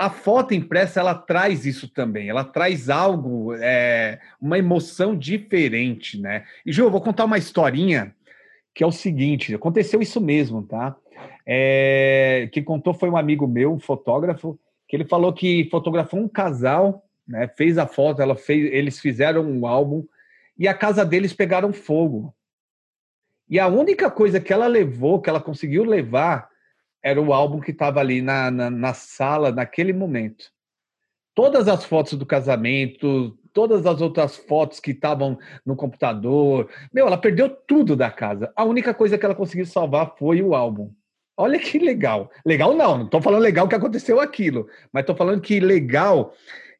A 0.00 0.08
foto 0.08 0.54
impressa 0.54 0.98
ela 0.98 1.14
traz 1.14 1.66
isso 1.66 1.86
também, 1.86 2.30
ela 2.30 2.42
traz 2.42 2.88
algo, 2.88 3.52
é, 3.56 4.18
uma 4.40 4.56
emoção 4.56 5.14
diferente, 5.14 6.18
né? 6.18 6.46
E 6.64 6.72
Ju, 6.72 6.84
eu 6.84 6.90
vou 6.90 7.02
contar 7.02 7.26
uma 7.26 7.36
historinha 7.36 8.14
que 8.74 8.82
é 8.82 8.86
o 8.86 8.90
seguinte: 8.90 9.54
aconteceu 9.54 10.00
isso 10.00 10.18
mesmo, 10.18 10.62
tá? 10.62 10.96
É, 11.46 12.48
contou 12.64 12.94
foi 12.94 13.10
um 13.10 13.16
amigo 13.16 13.46
meu, 13.46 13.74
um 13.74 13.78
fotógrafo, 13.78 14.58
que 14.88 14.96
ele 14.96 15.04
falou 15.04 15.34
que 15.34 15.68
fotografou 15.70 16.18
um 16.18 16.28
casal, 16.28 17.04
né? 17.28 17.46
Fez 17.48 17.76
a 17.76 17.86
foto, 17.86 18.22
ela 18.22 18.34
fez, 18.34 18.72
eles 18.72 18.98
fizeram 18.98 19.42
um 19.42 19.66
álbum 19.66 20.06
e 20.58 20.66
a 20.66 20.72
casa 20.72 21.04
deles 21.04 21.34
pegaram 21.34 21.74
fogo. 21.74 22.34
E 23.50 23.58
a 23.58 23.68
única 23.68 24.10
coisa 24.10 24.40
que 24.40 24.50
ela 24.50 24.66
levou, 24.66 25.20
que 25.20 25.28
ela 25.28 25.42
conseguiu 25.42 25.84
levar, 25.84 26.48
era 27.02 27.20
o 27.20 27.32
álbum 27.32 27.60
que 27.60 27.70
estava 27.70 28.00
ali 28.00 28.20
na, 28.20 28.50
na, 28.50 28.70
na, 28.70 28.94
sala 28.94 29.50
naquele 29.50 29.92
momento. 29.92 30.50
Todas 31.34 31.68
as 31.68 31.84
fotos 31.84 32.14
do 32.14 32.26
casamento, 32.26 33.38
todas 33.52 33.86
as 33.86 34.00
outras 34.00 34.36
fotos 34.36 34.80
que 34.80 34.90
estavam 34.90 35.38
no 35.64 35.76
computador, 35.76 36.68
meu, 36.92 37.06
ela 37.06 37.16
perdeu 37.16 37.48
tudo 37.48 37.96
da 37.96 38.10
casa. 38.10 38.52
A 38.54 38.64
única 38.64 38.92
coisa 38.92 39.16
que 39.16 39.24
ela 39.24 39.34
conseguiu 39.34 39.66
salvar 39.66 40.14
foi 40.18 40.42
o 40.42 40.54
álbum. 40.54 40.92
Olha 41.36 41.58
que 41.58 41.78
legal. 41.78 42.30
Legal 42.44 42.74
não, 42.74 42.98
não 42.98 43.04
estou 43.06 43.22
falando 43.22 43.42
legal 43.42 43.66
que 43.66 43.74
aconteceu 43.74 44.20
aquilo, 44.20 44.68
mas 44.92 45.02
estou 45.02 45.16
falando 45.16 45.40
que 45.40 45.58
legal 45.58 46.34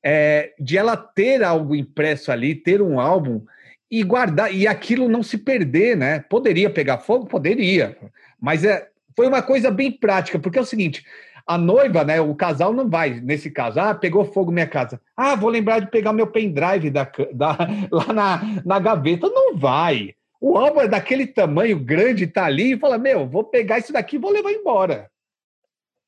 é, 0.04 0.52
de 0.58 0.76
ela 0.76 0.96
ter 0.96 1.42
algo 1.42 1.74
impresso 1.74 2.30
ali, 2.30 2.54
ter 2.54 2.82
um 2.82 3.00
álbum 3.00 3.42
e 3.90 4.02
guardar, 4.02 4.54
e 4.54 4.68
aquilo 4.68 5.08
não 5.08 5.22
se 5.22 5.38
perder, 5.38 5.96
né? 5.96 6.20
Poderia 6.20 6.70
pegar 6.70 6.98
fogo? 6.98 7.26
Poderia. 7.26 7.96
Mas 8.38 8.64
é, 8.64 8.89
foi 9.20 9.26
uma 9.26 9.42
coisa 9.42 9.70
bem 9.70 9.92
prática, 9.92 10.38
porque 10.38 10.58
é 10.58 10.62
o 10.62 10.64
seguinte: 10.64 11.04
a 11.46 11.58
noiva, 11.58 12.02
né, 12.02 12.22
o 12.22 12.34
casal 12.34 12.72
não 12.72 12.88
vai, 12.88 13.20
nesse 13.20 13.50
caso, 13.50 13.78
ah, 13.78 13.94
pegou 13.94 14.24
fogo 14.24 14.50
minha 14.50 14.66
casa. 14.66 14.98
Ah, 15.14 15.36
vou 15.36 15.50
lembrar 15.50 15.80
de 15.80 15.90
pegar 15.90 16.14
meu 16.14 16.26
pendrive 16.26 16.88
da, 16.88 17.04
da, 17.34 17.58
lá 17.92 18.12
na, 18.14 18.40
na 18.64 18.78
gaveta. 18.78 19.28
Não 19.28 19.54
vai. 19.58 20.14
O 20.40 20.56
álbum 20.56 20.80
é 20.80 20.88
daquele 20.88 21.26
tamanho 21.26 21.78
grande, 21.78 22.26
tá 22.26 22.46
ali, 22.46 22.72
e 22.72 22.78
fala: 22.78 22.96
Meu, 22.96 23.28
vou 23.28 23.44
pegar 23.44 23.78
isso 23.78 23.92
daqui 23.92 24.16
e 24.16 24.18
vou 24.18 24.30
levar 24.30 24.52
embora. 24.52 25.10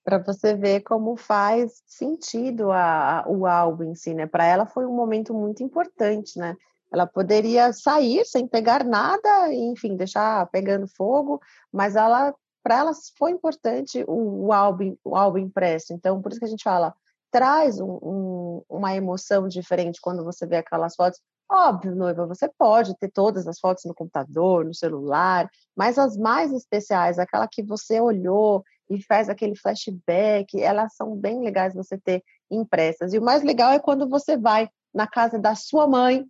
Para 0.02 0.16
você 0.16 0.54
ver 0.54 0.80
como 0.80 1.14
faz 1.14 1.82
sentido 1.86 2.72
a, 2.72 3.26
o 3.28 3.44
álbum 3.44 3.84
em 3.84 3.94
si, 3.94 4.14
né? 4.14 4.26
Para 4.26 4.46
ela 4.46 4.64
foi 4.64 4.86
um 4.86 4.96
momento 4.96 5.34
muito 5.34 5.62
importante, 5.62 6.38
né? 6.38 6.56
Ela 6.90 7.06
poderia 7.06 7.74
sair 7.74 8.24
sem 8.24 8.46
pegar 8.46 8.84
nada, 8.84 9.52
enfim, 9.52 9.96
deixar 9.96 10.46
pegando 10.46 10.88
fogo, 10.88 11.40
mas 11.70 11.94
ela 11.94 12.34
para 12.62 12.78
elas 12.78 13.12
foi 13.18 13.32
importante 13.32 14.04
o, 14.06 14.46
o, 14.46 14.52
álbum, 14.52 14.96
o 15.04 15.16
álbum 15.16 15.38
impresso. 15.38 15.92
Então, 15.92 16.20
por 16.20 16.30
isso 16.30 16.38
que 16.38 16.46
a 16.46 16.48
gente 16.48 16.62
fala, 16.62 16.94
traz 17.30 17.80
um, 17.80 17.98
um, 18.02 18.62
uma 18.68 18.94
emoção 18.94 19.48
diferente 19.48 20.00
quando 20.00 20.24
você 20.24 20.46
vê 20.46 20.56
aquelas 20.56 20.94
fotos. 20.94 21.20
Óbvio, 21.50 21.94
noiva, 21.94 22.26
você 22.26 22.48
pode 22.48 22.96
ter 22.96 23.10
todas 23.10 23.46
as 23.46 23.58
fotos 23.58 23.84
no 23.84 23.94
computador, 23.94 24.64
no 24.64 24.74
celular, 24.74 25.50
mas 25.76 25.98
as 25.98 26.16
mais 26.16 26.52
especiais, 26.52 27.18
aquela 27.18 27.46
que 27.46 27.62
você 27.62 28.00
olhou 28.00 28.62
e 28.88 29.02
faz 29.02 29.28
aquele 29.28 29.56
flashback, 29.56 30.60
elas 30.60 30.94
são 30.94 31.16
bem 31.16 31.40
legais 31.42 31.74
você 31.74 31.98
ter 31.98 32.22
impressas. 32.50 33.12
E 33.12 33.18
o 33.18 33.22
mais 33.22 33.42
legal 33.42 33.72
é 33.72 33.78
quando 33.78 34.08
você 34.08 34.36
vai 34.36 34.68
na 34.94 35.06
casa 35.06 35.38
da 35.38 35.54
sua 35.54 35.86
mãe 35.86 36.26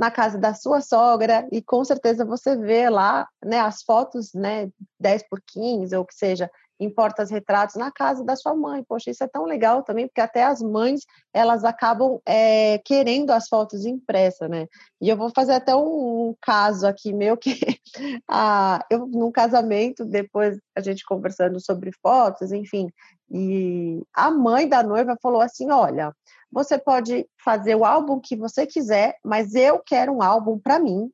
na 0.00 0.10
casa 0.10 0.38
da 0.38 0.54
sua 0.54 0.80
sogra 0.80 1.46
e 1.52 1.60
com 1.60 1.84
certeza 1.84 2.24
você 2.24 2.56
vê 2.56 2.88
lá, 2.88 3.28
né, 3.44 3.60
as 3.60 3.82
fotos, 3.82 4.32
né, 4.32 4.70
10 4.98 5.28
por 5.28 5.42
15 5.46 5.94
ou 5.94 6.06
que 6.06 6.14
seja, 6.14 6.50
em 6.80 6.88
portas-retratos 6.88 7.76
na 7.76 7.92
casa 7.92 8.24
da 8.24 8.34
sua 8.34 8.54
mãe. 8.54 8.82
Poxa, 8.82 9.10
isso 9.10 9.22
é 9.22 9.28
tão 9.28 9.44
legal 9.44 9.82
também, 9.82 10.06
porque 10.06 10.22
até 10.22 10.42
as 10.42 10.62
mães, 10.62 11.02
elas 11.34 11.64
acabam 11.64 12.18
é, 12.24 12.78
querendo 12.78 13.30
as 13.30 13.46
fotos 13.46 13.84
impressas, 13.84 14.48
né? 14.48 14.66
E 15.02 15.10
eu 15.10 15.18
vou 15.18 15.30
fazer 15.34 15.52
até 15.52 15.76
um, 15.76 16.30
um 16.30 16.34
caso 16.40 16.86
aqui 16.86 17.12
meu, 17.12 17.36
que 17.36 17.60
ah, 18.26 18.82
eu, 18.90 19.06
num 19.06 19.30
casamento, 19.30 20.02
depois 20.06 20.58
a 20.74 20.80
gente 20.80 21.04
conversando 21.04 21.60
sobre 21.60 21.92
fotos, 22.02 22.52
enfim, 22.52 22.88
e 23.30 24.02
a 24.14 24.30
mãe 24.30 24.66
da 24.66 24.82
noiva 24.82 25.18
falou 25.22 25.42
assim, 25.42 25.70
olha, 25.70 26.12
você 26.52 26.78
pode 26.78 27.26
fazer 27.44 27.74
o 27.74 27.84
álbum 27.84 28.20
que 28.20 28.36
você 28.36 28.66
quiser, 28.66 29.16
mas 29.24 29.54
eu 29.54 29.80
quero 29.80 30.12
um 30.12 30.22
álbum 30.22 30.58
para 30.58 30.78
mim, 30.78 31.10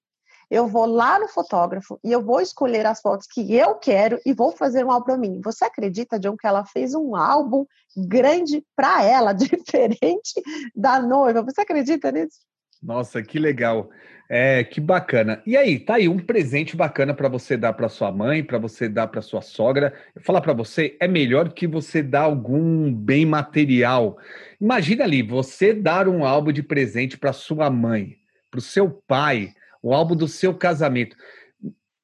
eu 0.51 0.67
vou 0.67 0.87
lá 0.87 1.19
no 1.19 1.29
fotógrafo 1.29 1.99
e 2.05 2.13
eu 2.13 2.25
vou 2.25 2.41
escolher 2.41 2.87
as 2.87 3.01
fotos 3.01 3.27
que 3.27 3.55
eu 3.55 3.75
quero 3.75 4.21
e 4.25 4.33
vou 4.33 4.53
fazer 4.53 4.85
um 4.85 4.91
álbum 4.91 5.05
para 5.05 5.19
mim. 5.19 5.41
Você 5.45 5.65
acredita, 5.65 6.19
John, 6.19 6.37
que 6.37 6.47
ela 6.47 6.65
fez 6.65 6.95
um 6.95 7.17
álbum 7.17 7.67
grande 7.97 8.65
para 8.77 9.03
ela, 9.03 9.33
diferente 9.35 10.41
da 10.75 11.01
noiva? 11.01 11.43
Você 11.43 11.61
acredita 11.61 12.13
nisso? 12.13 12.39
Nossa, 12.87 13.21
que 13.21 13.37
legal. 13.37 13.91
É, 14.29 14.63
que 14.63 14.81
bacana. 14.81 15.43
E 15.45 15.57
aí, 15.57 15.77
tá 15.77 15.97
aí 15.97 16.09
um 16.09 16.21
presente 16.21 16.77
bacana 16.77 17.13
para 17.13 17.29
você 17.29 17.57
dar 17.57 17.73
para 17.73 17.89
sua 17.89 18.13
mãe, 18.13 18.45
para 18.45 18.59
você 18.59 18.89
dar 18.89 19.09
para 19.09 19.21
sua 19.21 19.43
sogra. 19.43 19.93
Falar 20.21 20.41
para 20.41 20.53
você, 20.53 20.97
é 21.01 21.09
melhor 21.09 21.53
que 21.53 21.67
você 21.67 22.01
dar 22.01 22.23
algum 22.23 22.93
bem 22.93 23.27
material. 23.27 24.17
Imagina 24.61 25.03
ali, 25.03 25.21
você 25.21 25.75
dar 25.75 26.07
um 26.07 26.25
álbum 26.25 26.53
de 26.53 26.63
presente 26.63 27.19
para 27.19 27.33
sua 27.33 27.69
mãe, 27.69 28.17
para 28.53 28.59
o 28.59 28.63
seu 28.63 28.89
pai, 28.89 29.53
o 29.83 29.93
álbum 29.93 30.15
do 30.15 30.29
seu 30.29 30.55
casamento. 30.55 31.17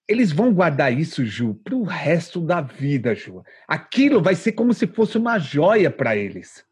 Eles 0.09 0.33
vão 0.33 0.53
guardar 0.53 0.93
isso, 0.93 1.25
Ju, 1.25 1.55
para 1.63 1.77
o 1.77 1.85
resto 1.85 2.41
da 2.41 2.61
vida, 2.61 3.15
Ju. 3.15 3.45
Aquilo 3.69 4.21
vai 4.21 4.35
ser 4.35 4.51
como 4.51 4.75
se 4.75 4.89
fosse 4.89 5.17
uma 5.17 5.39
joia 5.39 5.93
para 5.93 6.17
eles. 6.17 6.65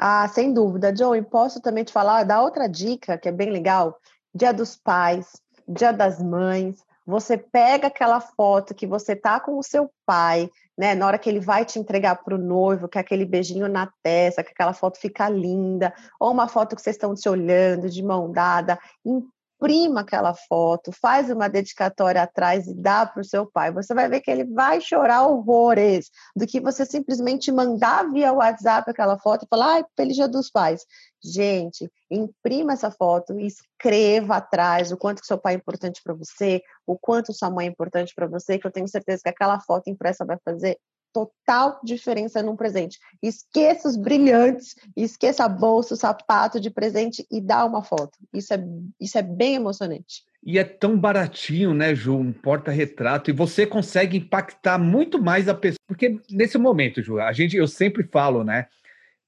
Ah, 0.00 0.28
sem 0.28 0.54
dúvida, 0.54 0.94
Joe. 0.96 1.18
E 1.18 1.22
posso 1.22 1.60
também 1.60 1.82
te 1.82 1.92
falar 1.92 2.22
da 2.22 2.40
outra 2.40 2.68
dica 2.68 3.18
que 3.18 3.28
é 3.28 3.32
bem 3.32 3.50
legal. 3.50 3.98
Dia 4.32 4.52
dos 4.52 4.76
Pais, 4.76 5.42
Dia 5.66 5.92
das 5.92 6.22
Mães. 6.22 6.76
Você 7.04 7.36
pega 7.36 7.88
aquela 7.88 8.20
foto 8.20 8.74
que 8.74 8.86
você 8.86 9.16
tá 9.16 9.40
com 9.40 9.58
o 9.58 9.62
seu 9.62 9.90
pai, 10.06 10.48
né? 10.76 10.94
Na 10.94 11.06
hora 11.06 11.18
que 11.18 11.28
ele 11.28 11.40
vai 11.40 11.64
te 11.64 11.78
entregar 11.78 12.22
para 12.22 12.34
o 12.34 12.38
noivo, 12.38 12.86
que 12.86 12.98
é 12.98 13.00
aquele 13.00 13.24
beijinho 13.24 13.66
na 13.66 13.90
testa, 14.02 14.44
que 14.44 14.52
aquela 14.52 14.74
foto 14.74 14.98
fica 15.00 15.28
linda, 15.28 15.92
ou 16.20 16.30
uma 16.30 16.46
foto 16.46 16.76
que 16.76 16.82
vocês 16.82 16.96
estão 16.96 17.16
se 17.16 17.28
olhando 17.28 17.88
de 17.88 18.02
mão 18.02 18.30
dada 18.30 18.78
imprima 19.58 20.02
aquela 20.02 20.32
foto, 20.34 20.92
faz 20.92 21.28
uma 21.30 21.48
dedicatória 21.48 22.22
atrás 22.22 22.66
e 22.68 22.74
dá 22.74 23.04
para 23.04 23.20
o 23.20 23.24
seu 23.24 23.44
pai. 23.44 23.72
Você 23.72 23.92
vai 23.92 24.08
ver 24.08 24.20
que 24.20 24.30
ele 24.30 24.44
vai 24.44 24.80
chorar 24.80 25.26
horrores 25.26 26.10
do 26.34 26.46
que 26.46 26.60
você 26.60 26.86
simplesmente 26.86 27.50
mandar 27.50 28.08
via 28.10 28.32
WhatsApp 28.32 28.88
aquela 28.88 29.18
foto 29.18 29.44
e 29.44 29.48
falar, 29.48 29.74
ai, 29.74 29.84
feliz 29.96 30.16
dia 30.16 30.28
dos 30.28 30.48
pais. 30.50 30.84
Gente, 31.22 31.90
imprima 32.08 32.72
essa 32.72 32.90
foto 32.90 33.38
e 33.38 33.46
escreva 33.46 34.36
atrás 34.36 34.92
o 34.92 34.96
quanto 34.96 35.20
que 35.20 35.26
seu 35.26 35.38
pai 35.38 35.54
é 35.54 35.56
importante 35.56 36.00
para 36.02 36.14
você, 36.14 36.62
o 36.86 36.96
quanto 36.96 37.32
sua 37.32 37.50
mãe 37.50 37.66
é 37.66 37.70
importante 37.70 38.14
para 38.14 38.28
você, 38.28 38.58
que 38.58 38.66
eu 38.66 38.70
tenho 38.70 38.86
certeza 38.86 39.22
que 39.22 39.28
aquela 39.28 39.58
foto 39.60 39.90
impressa 39.90 40.24
vai 40.24 40.38
fazer 40.44 40.78
total 41.26 41.80
diferença 41.82 42.42
num 42.42 42.56
presente. 42.56 42.98
Esqueça 43.22 43.88
os 43.88 43.96
brilhantes, 43.96 44.74
esqueça 44.96 45.44
a 45.44 45.48
bolsa, 45.48 45.94
o 45.94 45.96
sapato 45.96 46.60
de 46.60 46.70
presente 46.70 47.26
e 47.30 47.40
dá 47.40 47.64
uma 47.64 47.82
foto. 47.82 48.18
Isso 48.32 48.54
é, 48.54 48.64
isso 49.00 49.18
é 49.18 49.22
bem 49.22 49.54
emocionante. 49.54 50.22
E 50.44 50.58
é 50.58 50.64
tão 50.64 50.96
baratinho, 50.96 51.74
né, 51.74 51.94
Ju? 51.94 52.16
Um 52.16 52.32
porta-retrato. 52.32 53.30
E 53.30 53.32
você 53.32 53.66
consegue 53.66 54.18
impactar 54.18 54.78
muito 54.78 55.20
mais 55.20 55.48
a 55.48 55.54
pessoa. 55.54 55.78
Porque 55.86 56.20
nesse 56.30 56.56
momento, 56.56 57.02
Ju, 57.02 57.18
a 57.18 57.32
gente, 57.32 57.56
eu 57.56 57.66
sempre 57.66 58.04
falo, 58.04 58.44
né, 58.44 58.66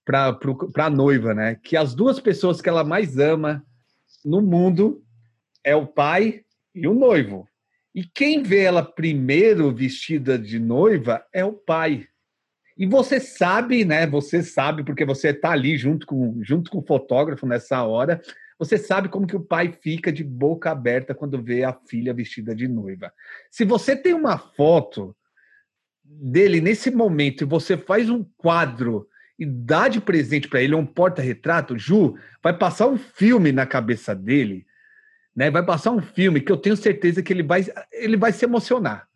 para 0.04 0.38
a 0.78 0.90
noiva, 0.90 1.34
né, 1.34 1.56
que 1.62 1.76
as 1.76 1.94
duas 1.94 2.20
pessoas 2.20 2.60
que 2.60 2.68
ela 2.68 2.84
mais 2.84 3.18
ama 3.18 3.64
no 4.24 4.40
mundo 4.40 5.02
é 5.64 5.74
o 5.74 5.86
pai 5.86 6.42
e 6.74 6.86
o 6.86 6.94
noivo. 6.94 7.48
E 7.94 8.04
quem 8.04 8.42
vê 8.42 8.60
ela 8.60 8.84
primeiro 8.84 9.74
vestida 9.74 10.38
de 10.38 10.58
noiva 10.58 11.24
é 11.32 11.44
o 11.44 11.52
pai. 11.52 12.06
E 12.76 12.86
você 12.86 13.20
sabe, 13.20 13.84
né? 13.84 14.06
Você 14.06 14.42
sabe, 14.42 14.84
porque 14.84 15.04
você 15.04 15.28
está 15.30 15.50
ali 15.50 15.76
junto 15.76 16.06
com, 16.06 16.38
junto 16.42 16.70
com 16.70 16.78
o 16.78 16.86
fotógrafo 16.86 17.46
nessa 17.46 17.82
hora, 17.82 18.22
você 18.58 18.78
sabe 18.78 19.08
como 19.08 19.26
que 19.26 19.36
o 19.36 19.44
pai 19.44 19.76
fica 19.82 20.12
de 20.12 20.22
boca 20.22 20.70
aberta 20.70 21.14
quando 21.14 21.42
vê 21.42 21.64
a 21.64 21.72
filha 21.72 22.14
vestida 22.14 22.54
de 22.54 22.68
noiva. 22.68 23.12
Se 23.50 23.64
você 23.64 23.96
tem 23.96 24.14
uma 24.14 24.38
foto 24.38 25.16
dele 26.04 26.60
nesse 26.60 26.90
momento 26.90 27.42
e 27.42 27.46
você 27.46 27.76
faz 27.76 28.08
um 28.08 28.24
quadro 28.36 29.08
e 29.38 29.46
dá 29.46 29.88
de 29.88 30.00
presente 30.00 30.48
para 30.48 30.62
ele 30.62 30.74
um 30.74 30.84
porta-retrato, 30.84 31.78
Ju, 31.78 32.14
vai 32.42 32.56
passar 32.56 32.86
um 32.86 32.98
filme 32.98 33.50
na 33.50 33.66
cabeça 33.66 34.14
dele 34.14 34.66
né? 35.40 35.50
Vai 35.50 35.64
passar 35.64 35.90
um 35.90 36.02
filme 36.02 36.38
que 36.38 36.52
eu 36.52 36.56
tenho 36.58 36.76
certeza 36.76 37.22
que 37.22 37.32
ele 37.32 37.42
vai, 37.42 37.64
ele 37.90 38.18
vai 38.18 38.30
se 38.30 38.44
emocionar. 38.44 39.08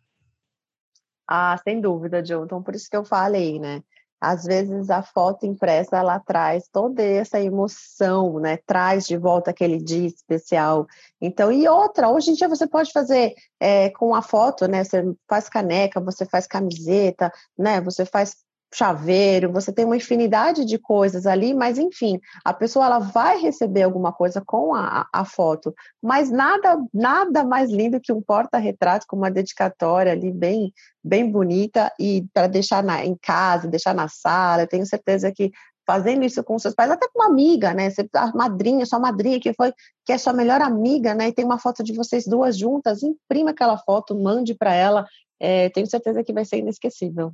Ah, 1.27 1.55
sem 1.63 1.79
dúvida, 1.79 2.23
John. 2.23 2.45
Então, 2.45 2.63
por 2.63 2.73
isso 2.73 2.89
que 2.89 2.97
eu 2.97 3.05
falei, 3.05 3.59
né? 3.59 3.83
Às 4.19 4.43
vezes 4.43 4.89
a 4.89 5.03
foto 5.03 5.45
impressa 5.45 5.97
ela 5.97 6.19
traz 6.19 6.67
toda 6.67 7.03
essa 7.03 7.39
emoção, 7.39 8.39
né? 8.39 8.57
Traz 8.65 9.05
de 9.05 9.15
volta 9.15 9.51
aquele 9.51 9.77
dia 9.77 10.07
especial. 10.07 10.87
Então, 11.21 11.51
e 11.51 11.67
outra, 11.67 12.09
hoje 12.09 12.31
em 12.31 12.33
dia 12.33 12.49
você 12.49 12.65
pode 12.65 12.91
fazer 12.91 13.35
é, 13.59 13.91
com 13.91 14.15
a 14.15 14.21
foto, 14.23 14.67
né? 14.67 14.83
Você 14.83 15.03
faz 15.29 15.47
caneca, 15.47 16.01
você 16.01 16.25
faz 16.25 16.47
camiseta, 16.47 17.31
né? 17.55 17.79
Você 17.81 18.03
faz 18.03 18.37
chaveiro, 18.75 19.51
você 19.51 19.71
tem 19.71 19.85
uma 19.85 19.95
infinidade 19.95 20.65
de 20.65 20.77
coisas 20.77 21.25
ali, 21.25 21.53
mas 21.53 21.77
enfim, 21.77 22.19
a 22.43 22.53
pessoa 22.53 22.85
ela 22.85 22.99
vai 22.99 23.39
receber 23.39 23.83
alguma 23.83 24.11
coisa 24.11 24.41
com 24.45 24.75
a, 24.75 25.07
a 25.13 25.23
foto, 25.23 25.73
mas 26.01 26.29
nada 26.29 26.77
nada 26.93 27.43
mais 27.43 27.71
lindo 27.71 28.01
que 28.01 28.11
um 28.11 28.21
porta-retrato 28.21 29.05
com 29.07 29.15
uma 29.15 29.31
dedicatória 29.31 30.11
ali 30.11 30.31
bem 30.31 30.73
bem 31.03 31.31
bonita 31.31 31.91
e 31.99 32.25
para 32.33 32.47
deixar 32.47 32.83
na, 32.83 33.05
em 33.05 33.15
casa, 33.15 33.67
deixar 33.67 33.93
na 33.93 34.07
sala, 34.07 34.63
eu 34.63 34.67
tenho 34.67 34.85
certeza 34.85 35.31
que 35.31 35.51
fazendo 35.87 36.25
isso 36.25 36.43
com 36.43 36.57
seus 36.57 36.73
pais, 36.73 36.89
até 36.91 37.07
com 37.07 37.19
uma 37.19 37.27
amiga, 37.27 37.73
né? 37.73 37.89
Você, 37.89 38.09
a 38.15 38.31
madrinha, 38.35 38.85
sua 38.85 38.99
madrinha 38.99 39.39
que 39.39 39.53
foi, 39.53 39.71
que 40.03 40.11
é 40.11 40.17
sua 40.17 40.33
melhor 40.33 40.61
amiga, 40.61 41.13
né? 41.13 41.27
E 41.27 41.33
tem 41.33 41.45
uma 41.45 41.59
foto 41.59 41.83
de 41.83 41.93
vocês 41.93 42.25
duas 42.25 42.57
juntas, 42.57 43.03
imprima 43.03 43.51
aquela 43.51 43.77
foto, 43.77 44.15
mande 44.19 44.55
para 44.55 44.73
ela. 44.73 45.05
É, 45.39 45.69
tenho 45.69 45.85
certeza 45.87 46.23
que 46.23 46.33
vai 46.33 46.43
ser 46.43 46.57
inesquecível. 46.57 47.31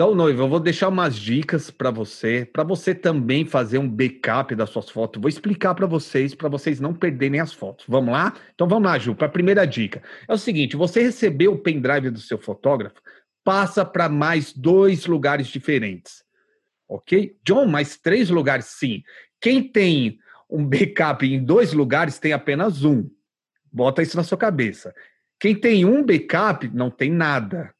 Então, 0.00 0.14
noiva, 0.14 0.44
eu 0.44 0.48
vou 0.48 0.58
deixar 0.58 0.88
umas 0.88 1.14
dicas 1.14 1.70
para 1.70 1.90
você, 1.90 2.48
para 2.50 2.64
você 2.64 2.94
também 2.94 3.44
fazer 3.44 3.76
um 3.76 3.86
backup 3.86 4.54
das 4.54 4.70
suas 4.70 4.88
fotos. 4.88 5.20
Vou 5.20 5.28
explicar 5.28 5.74
para 5.74 5.86
vocês, 5.86 6.34
para 6.34 6.48
vocês 6.48 6.80
não 6.80 6.94
perderem 6.94 7.38
as 7.38 7.52
fotos. 7.52 7.84
Vamos 7.86 8.10
lá? 8.10 8.32
Então 8.54 8.66
vamos 8.66 8.90
lá, 8.90 8.98
Ju, 8.98 9.14
para 9.14 9.26
a 9.26 9.30
primeira 9.30 9.66
dica. 9.66 10.02
É 10.26 10.32
o 10.32 10.38
seguinte, 10.38 10.74
você 10.74 11.02
recebeu 11.02 11.52
o 11.52 11.58
pendrive 11.58 12.08
do 12.08 12.18
seu 12.18 12.38
fotógrafo, 12.38 12.98
passa 13.44 13.84
para 13.84 14.08
mais 14.08 14.54
dois 14.54 15.04
lugares 15.04 15.48
diferentes. 15.48 16.24
OK? 16.88 17.36
John, 17.44 17.66
mais 17.66 17.98
três 17.98 18.30
lugares 18.30 18.64
sim. 18.78 19.02
Quem 19.38 19.62
tem 19.62 20.18
um 20.48 20.64
backup 20.64 21.26
em 21.26 21.44
dois 21.44 21.74
lugares 21.74 22.18
tem 22.18 22.32
apenas 22.32 22.84
um. 22.84 23.06
Bota 23.70 24.00
isso 24.00 24.16
na 24.16 24.24
sua 24.24 24.38
cabeça. 24.38 24.94
Quem 25.38 25.54
tem 25.54 25.84
um 25.84 26.02
backup 26.02 26.66
não 26.72 26.90
tem 26.90 27.10
nada. 27.10 27.74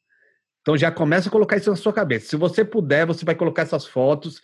Então 0.70 0.78
já 0.78 0.92
começa 0.92 1.28
a 1.28 1.32
colocar 1.32 1.56
isso 1.56 1.68
na 1.68 1.74
sua 1.74 1.92
cabeça. 1.92 2.28
Se 2.28 2.36
você 2.36 2.64
puder, 2.64 3.04
você 3.04 3.24
vai 3.24 3.34
colocar 3.34 3.62
essas 3.62 3.86
fotos 3.86 4.40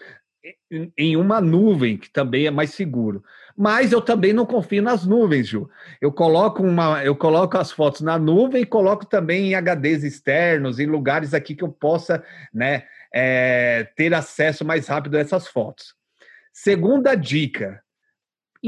em 0.99 1.17
uma 1.17 1.41
nuvem, 1.41 1.97
que 1.97 2.11
também 2.11 2.47
é 2.47 2.51
mais 2.51 2.71
seguro. 2.71 3.23
Mas 3.57 3.93
eu 3.93 4.03
também 4.03 4.33
não 4.33 4.45
confio 4.45 4.83
nas 4.83 5.07
nuvens, 5.07 5.47
Ju. 5.47 5.71
Eu 6.01 6.11
coloco 6.11 6.65
uma, 6.65 7.05
eu 7.05 7.15
coloco 7.15 7.57
as 7.57 7.71
fotos 7.71 8.01
na 8.01 8.19
nuvem 8.19 8.63
e 8.63 8.67
coloco 8.67 9.07
também 9.07 9.53
em 9.53 9.55
HDs 9.55 10.03
externos, 10.03 10.81
em 10.81 10.87
lugares 10.87 11.33
aqui 11.33 11.55
que 11.55 11.63
eu 11.63 11.69
possa, 11.69 12.21
né, 12.53 12.83
é, 13.15 13.85
ter 13.95 14.13
acesso 14.13 14.65
mais 14.65 14.89
rápido 14.89 15.17
a 15.17 15.21
essas 15.21 15.47
fotos. 15.47 15.95
Segunda 16.53 17.15
dica: 17.15 17.81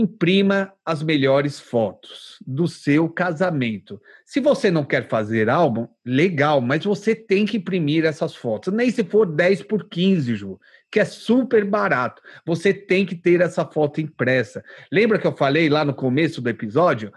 imprima 0.00 0.72
as 0.84 1.02
melhores 1.02 1.58
fotos 1.58 2.38
do 2.46 2.68
seu 2.68 3.08
casamento. 3.08 4.00
Se 4.24 4.40
você 4.40 4.70
não 4.70 4.84
quer 4.84 5.08
fazer 5.08 5.48
álbum, 5.48 5.88
legal, 6.04 6.60
mas 6.60 6.84
você 6.84 7.14
tem 7.14 7.44
que 7.44 7.56
imprimir 7.56 8.04
essas 8.04 8.34
fotos. 8.34 8.72
Nem 8.72 8.90
se 8.90 9.02
for 9.04 9.26
10 9.26 9.62
por 9.64 9.88
15, 9.88 10.34
Ju, 10.36 10.60
que 10.90 11.00
é 11.00 11.04
super 11.04 11.64
barato. 11.64 12.22
Você 12.46 12.72
tem 12.72 13.04
que 13.04 13.14
ter 13.14 13.40
essa 13.40 13.64
foto 13.64 14.00
impressa. 14.00 14.64
Lembra 14.90 15.18
que 15.18 15.26
eu 15.26 15.36
falei 15.36 15.68
lá 15.68 15.84
no 15.84 15.94
começo 15.94 16.40
do 16.40 16.48
episódio? 16.48 17.12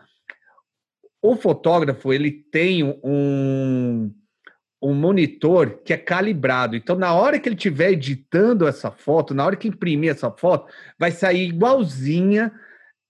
O 1.22 1.36
fotógrafo, 1.36 2.12
ele 2.12 2.32
tem 2.32 2.84
um 3.04 4.12
um 4.82 4.96
monitor 4.96 5.80
que 5.86 5.94
é 5.94 5.98
calibrado. 5.98 6.76
Então, 6.76 6.96
na 6.96 7.14
hora 7.14 7.40
que 7.40 7.48
ele 7.48 7.56
estiver 7.56 7.92
editando 7.92 8.68
essa 8.68 8.90
foto, 8.90 9.34
na 9.34 9.46
hora 9.46 9.56
que 9.56 9.68
imprimir 9.68 10.10
essa 10.10 10.32
foto, 10.32 10.74
vai 10.98 11.12
sair 11.12 11.50
igualzinha 11.50 12.52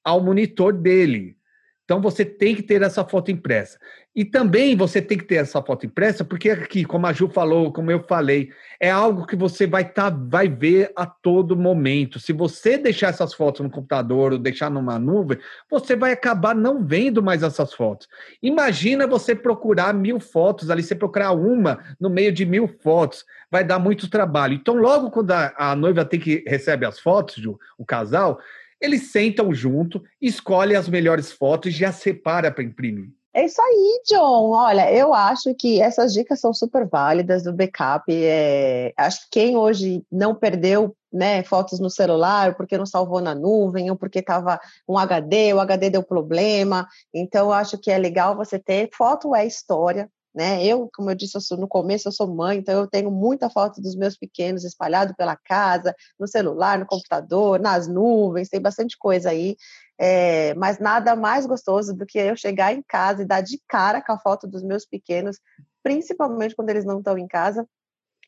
ao 0.03 0.21
monitor 0.21 0.73
dele. 0.73 1.35
Então 1.83 2.01
você 2.01 2.23
tem 2.23 2.55
que 2.55 2.63
ter 2.63 2.81
essa 2.81 3.03
foto 3.03 3.31
impressa. 3.31 3.77
E 4.15 4.25
também 4.25 4.75
você 4.75 5.01
tem 5.01 5.17
que 5.17 5.23
ter 5.23 5.35
essa 5.35 5.61
foto 5.61 5.85
impressa, 5.85 6.23
porque 6.23 6.49
aqui, 6.49 6.83
como 6.83 7.07
a 7.07 7.13
Ju 7.13 7.29
falou, 7.29 7.71
como 7.71 7.91
eu 7.91 8.03
falei, 8.03 8.49
é 8.77 8.89
algo 8.89 9.25
que 9.25 9.37
você 9.37 9.65
vai 9.65 9.83
tá, 9.83 10.09
vai 10.09 10.49
ver 10.49 10.91
a 10.97 11.05
todo 11.05 11.55
momento. 11.55 12.19
Se 12.19 12.33
você 12.33 12.77
deixar 12.77 13.07
essas 13.07 13.33
fotos 13.33 13.61
no 13.61 13.69
computador 13.69 14.33
ou 14.33 14.37
deixar 14.37 14.69
numa 14.69 14.99
nuvem, 14.99 15.37
você 15.69 15.95
vai 15.95 16.11
acabar 16.11 16.53
não 16.53 16.85
vendo 16.85 17.23
mais 17.23 17.41
essas 17.43 17.73
fotos. 17.73 18.07
Imagina 18.41 19.07
você 19.07 19.33
procurar 19.33 19.93
mil 19.93 20.19
fotos 20.19 20.69
ali, 20.69 20.83
você 20.83 20.95
procurar 20.95 21.31
uma 21.31 21.79
no 21.99 22.09
meio 22.09 22.33
de 22.33 22.45
mil 22.45 22.67
fotos, 22.67 23.25
vai 23.49 23.63
dar 23.63 23.79
muito 23.79 24.09
trabalho. 24.09 24.53
Então, 24.53 24.75
logo 24.75 25.09
quando 25.09 25.31
a, 25.31 25.53
a 25.57 25.75
noiva 25.75 26.03
tem 26.03 26.19
que 26.19 26.43
recebe 26.47 26.85
as 26.85 26.99
fotos, 26.99 27.35
Ju, 27.35 27.57
o 27.77 27.85
casal, 27.85 28.39
eles 28.81 29.11
sentam 29.11 29.53
junto, 29.53 30.03
escolhem 30.19 30.75
as 30.75 30.89
melhores 30.89 31.31
fotos 31.31 31.71
e 31.71 31.77
já 31.77 31.91
separa 31.91 32.51
para 32.51 32.63
imprimir. 32.63 33.09
É 33.33 33.45
isso 33.45 33.61
aí, 33.61 34.01
John. 34.09 34.49
Olha, 34.49 34.91
eu 34.91 35.13
acho 35.13 35.55
que 35.55 35.81
essas 35.81 36.13
dicas 36.13 36.41
são 36.41 36.53
super 36.53 36.85
válidas 36.85 37.43
do 37.43 37.53
backup. 37.53 38.03
É... 38.09 38.91
Acho 38.97 39.21
que 39.21 39.27
quem 39.31 39.55
hoje 39.55 40.03
não 40.11 40.35
perdeu 40.35 40.93
né, 41.11 41.41
fotos 41.43 41.79
no 41.79 41.89
celular 41.89 42.55
porque 42.55 42.77
não 42.77 42.85
salvou 42.85 43.21
na 43.21 43.33
nuvem 43.33 43.89
ou 43.89 43.95
porque 43.95 44.19
estava 44.19 44.59
um 44.87 44.97
HD, 44.97 45.53
o 45.53 45.61
HD 45.61 45.89
deu 45.89 46.03
problema. 46.03 46.87
Então, 47.13 47.47
eu 47.47 47.53
acho 47.53 47.77
que 47.77 47.89
é 47.89 47.97
legal 47.97 48.35
você 48.35 48.59
ter. 48.59 48.89
Foto 48.93 49.33
é 49.33 49.45
história, 49.45 50.09
né? 50.33 50.65
Eu, 50.65 50.89
como 50.93 51.09
eu 51.11 51.15
disse, 51.15 51.35
eu 51.35 51.41
sou, 51.41 51.57
no 51.57 51.67
começo 51.67 52.07
eu 52.07 52.11
sou 52.11 52.27
mãe, 52.27 52.57
então 52.57 52.79
eu 52.79 52.87
tenho 52.87 53.11
muita 53.11 53.49
foto 53.49 53.81
dos 53.81 53.95
meus 53.95 54.17
pequenos 54.17 54.63
espalhado 54.63 55.13
pela 55.15 55.35
casa, 55.35 55.95
no 56.19 56.27
celular, 56.27 56.79
no 56.79 56.85
computador, 56.85 57.59
nas 57.59 57.87
nuvens, 57.87 58.49
tem 58.49 58.61
bastante 58.61 58.97
coisa 58.97 59.29
aí. 59.29 59.55
É, 59.99 60.53
mas 60.55 60.79
nada 60.79 61.15
mais 61.15 61.45
gostoso 61.45 61.93
do 61.93 62.05
que 62.05 62.17
eu 62.17 62.35
chegar 62.35 62.73
em 62.73 62.81
casa 62.81 63.21
e 63.21 63.25
dar 63.25 63.41
de 63.41 63.61
cara 63.67 64.01
com 64.01 64.13
a 64.13 64.19
foto 64.19 64.47
dos 64.47 64.63
meus 64.63 64.85
pequenos, 64.85 65.37
principalmente 65.83 66.55
quando 66.55 66.69
eles 66.69 66.85
não 66.85 66.99
estão 66.99 67.17
em 67.17 67.27
casa. 67.27 67.67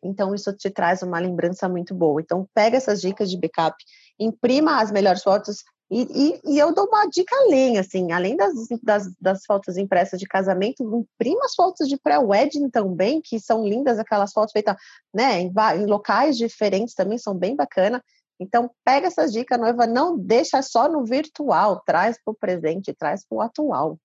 Então, 0.04 0.36
isso 0.36 0.52
te 0.54 0.70
traz 0.70 1.02
uma 1.02 1.18
lembrança 1.18 1.68
muito 1.70 1.96
boa. 1.96 2.22
Então, 2.22 2.48
pega 2.54 2.78
essas 2.78 3.00
dicas 3.00 3.30
de 3.30 3.38
backup, 3.38 3.76
imprima 4.20 4.82
as 4.82 4.92
melhores 4.92 5.24
fotos, 5.24 5.64
e, 5.94 6.08
e, 6.12 6.56
e, 6.56 6.60
eu 6.60 6.74
dou 6.74 6.88
uma 6.88 7.06
dica 7.06 7.36
além, 7.36 7.78
assim, 7.78 8.12
além 8.12 8.36
das, 8.36 8.54
das, 8.82 9.16
das, 9.22 9.46
fotos 9.46 9.78
impressas 9.78 10.20
de 10.20 10.26
casamento, 10.26 10.82
imprima 10.84 11.46
as 11.46 11.54
fotos 11.54 11.88
de 11.88 11.98
pré-wedding 11.98 12.70
também, 12.70 13.22
que 13.22 13.40
são 13.40 13.64
lindas, 13.68 14.00
aquelas 14.00 14.34
fotos 14.34 14.52
feitas 14.52 14.76
né, 15.14 15.42
em, 15.42 15.54
em 15.78 15.86
locais 15.86 16.36
diferentes 16.36 16.96
também, 16.96 17.20
são 17.20 17.38
bem 17.38 17.56
bacanas. 17.56 18.02
Então, 18.40 18.72
pega 18.84 19.08
essas 19.08 19.32
dicas, 19.32 19.60
noiva, 19.60 19.86
não 19.86 20.18
deixa 20.18 20.62
só 20.64 20.92
no 20.92 21.06
virtual, 21.06 21.84
traz 21.86 22.18
para 22.24 22.32
o 22.32 22.36
presente, 22.36 22.94
traz 22.94 23.24
para 23.28 23.36
o 23.38 23.42
atual. 23.42 24.00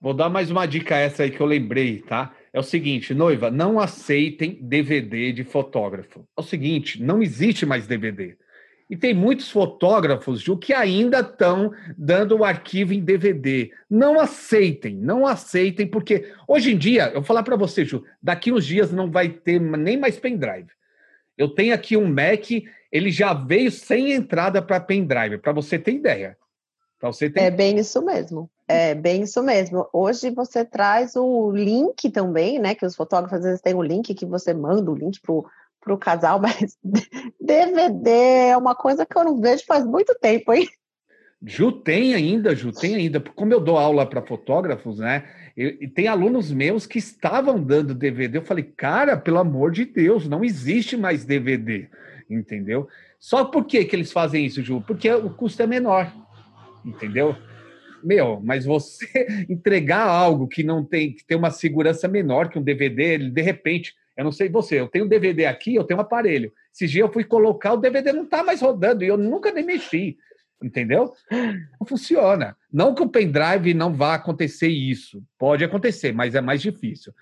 Vou 0.00 0.14
dar 0.14 0.28
mais 0.28 0.50
uma 0.50 0.66
dica 0.66 0.96
essa 0.96 1.22
aí 1.22 1.30
que 1.30 1.40
eu 1.40 1.46
lembrei, 1.46 2.02
tá? 2.02 2.34
É 2.52 2.58
o 2.58 2.62
seguinte, 2.62 3.14
noiva, 3.14 3.50
não 3.50 3.80
aceitem 3.80 4.58
DVD 4.60 5.32
de 5.32 5.44
fotógrafo. 5.44 6.24
É 6.36 6.40
o 6.40 6.44
seguinte, 6.44 7.02
não 7.02 7.22
existe 7.22 7.64
mais 7.64 7.86
DVD. 7.86 8.36
E 8.92 8.96
tem 8.98 9.14
muitos 9.14 9.50
fotógrafos, 9.50 10.42
Ju, 10.42 10.54
que 10.58 10.74
ainda 10.74 11.20
estão 11.20 11.72
dando 11.96 12.36
o 12.36 12.44
arquivo 12.44 12.92
em 12.92 13.00
DVD. 13.00 13.72
Não 13.88 14.20
aceitem, 14.20 14.94
não 14.94 15.26
aceitem, 15.26 15.86
porque 15.86 16.30
hoje 16.46 16.74
em 16.74 16.76
dia, 16.76 17.06
eu 17.06 17.14
vou 17.14 17.22
falar 17.22 17.42
para 17.42 17.56
você, 17.56 17.86
Ju, 17.86 18.04
daqui 18.22 18.52
uns 18.52 18.66
dias 18.66 18.92
não 18.92 19.10
vai 19.10 19.30
ter 19.30 19.58
nem 19.58 19.96
mais 19.96 20.18
pendrive. 20.18 20.68
Eu 21.38 21.48
tenho 21.48 21.72
aqui 21.72 21.96
um 21.96 22.06
Mac, 22.06 22.50
ele 22.92 23.10
já 23.10 23.32
veio 23.32 23.70
sem 23.70 24.12
entrada 24.12 24.60
para 24.60 24.78
pendrive, 24.78 25.38
para 25.38 25.52
você 25.52 25.78
ter 25.78 25.92
ideia. 25.92 26.36
Você 27.00 27.30
ter... 27.30 27.40
É 27.40 27.50
bem 27.50 27.78
isso 27.78 28.04
mesmo. 28.04 28.50
É 28.68 28.94
bem 28.94 29.22
isso 29.22 29.42
mesmo. 29.42 29.88
Hoje 29.90 30.28
você 30.28 30.66
traz 30.66 31.16
o 31.16 31.50
link 31.50 32.10
também, 32.10 32.58
né? 32.58 32.74
Que 32.74 32.84
os 32.84 32.94
fotógrafos 32.94 33.38
às 33.38 33.44
vezes 33.44 33.62
têm 33.62 33.74
o 33.74 33.82
link 33.82 34.14
que 34.14 34.26
você 34.26 34.52
manda 34.52 34.90
o 34.90 34.94
link 34.94 35.18
para 35.22 35.34
para 35.82 35.92
o 35.92 35.98
casal, 35.98 36.38
mas 36.40 36.78
DVD 37.40 38.10
é 38.50 38.56
uma 38.56 38.74
coisa 38.74 39.04
que 39.04 39.16
eu 39.16 39.24
não 39.24 39.40
vejo 39.40 39.64
faz 39.66 39.84
muito 39.84 40.14
tempo, 40.20 40.52
hein? 40.52 40.68
Ju 41.44 41.72
tem 41.72 42.14
ainda, 42.14 42.54
Ju 42.54 42.70
tem 42.70 42.94
ainda. 42.94 43.20
Como 43.20 43.52
eu 43.52 43.58
dou 43.58 43.76
aula 43.76 44.06
para 44.06 44.22
fotógrafos, 44.22 45.00
né? 45.00 45.24
E, 45.56 45.88
tem 45.88 46.06
alunos 46.06 46.52
meus 46.52 46.86
que 46.86 46.98
estavam 46.98 47.60
dando 47.60 47.94
DVD. 47.94 48.38
Eu 48.38 48.44
falei, 48.44 48.64
cara, 48.64 49.16
pelo 49.16 49.38
amor 49.38 49.72
de 49.72 49.84
Deus, 49.84 50.28
não 50.28 50.44
existe 50.44 50.96
mais 50.96 51.24
DVD, 51.24 51.88
entendeu? 52.30 52.88
Só 53.18 53.44
por 53.44 53.64
que, 53.64 53.84
que 53.84 53.96
eles 53.96 54.12
fazem 54.12 54.46
isso, 54.46 54.62
Ju? 54.62 54.82
Porque 54.86 55.10
o 55.10 55.30
custo 55.30 55.62
é 55.62 55.66
menor, 55.66 56.12
entendeu? 56.84 57.36
Meu, 58.02 58.40
mas 58.42 58.64
você 58.64 59.06
entregar 59.50 60.06
algo 60.06 60.46
que 60.46 60.62
não 60.62 60.84
tem, 60.84 61.12
que 61.12 61.24
tem 61.24 61.36
uma 61.36 61.50
segurança 61.50 62.06
menor 62.06 62.48
que 62.48 62.58
um 62.58 62.62
DVD, 62.62 63.14
ele, 63.14 63.30
de 63.30 63.42
repente, 63.42 63.94
eu 64.22 64.24
não 64.24 64.32
sei 64.32 64.48
você, 64.48 64.80
eu 64.80 64.88
tenho 64.88 65.08
DVD 65.08 65.46
aqui, 65.46 65.74
eu 65.74 65.84
tenho 65.84 65.98
um 65.98 66.02
aparelho. 66.02 66.52
Esse 66.72 66.86
dia 66.86 67.02
eu 67.02 67.12
fui 67.12 67.24
colocar, 67.24 67.72
o 67.72 67.76
DVD 67.76 68.12
não 68.12 68.22
está 68.22 68.42
mais 68.42 68.62
rodando 68.62 69.04
e 69.04 69.08
eu 69.08 69.16
nunca 69.16 69.50
nem 69.50 69.64
mexi. 69.64 70.16
Entendeu? 70.62 71.12
Não 71.28 71.84
funciona. 71.84 72.56
Não 72.72 72.94
que 72.94 73.02
o 73.02 73.08
pendrive 73.08 73.74
não 73.74 73.92
vá 73.92 74.14
acontecer 74.14 74.68
isso. 74.68 75.20
Pode 75.36 75.64
acontecer, 75.64 76.12
mas 76.12 76.36
é 76.36 76.40
mais 76.40 76.62
difícil. 76.62 77.12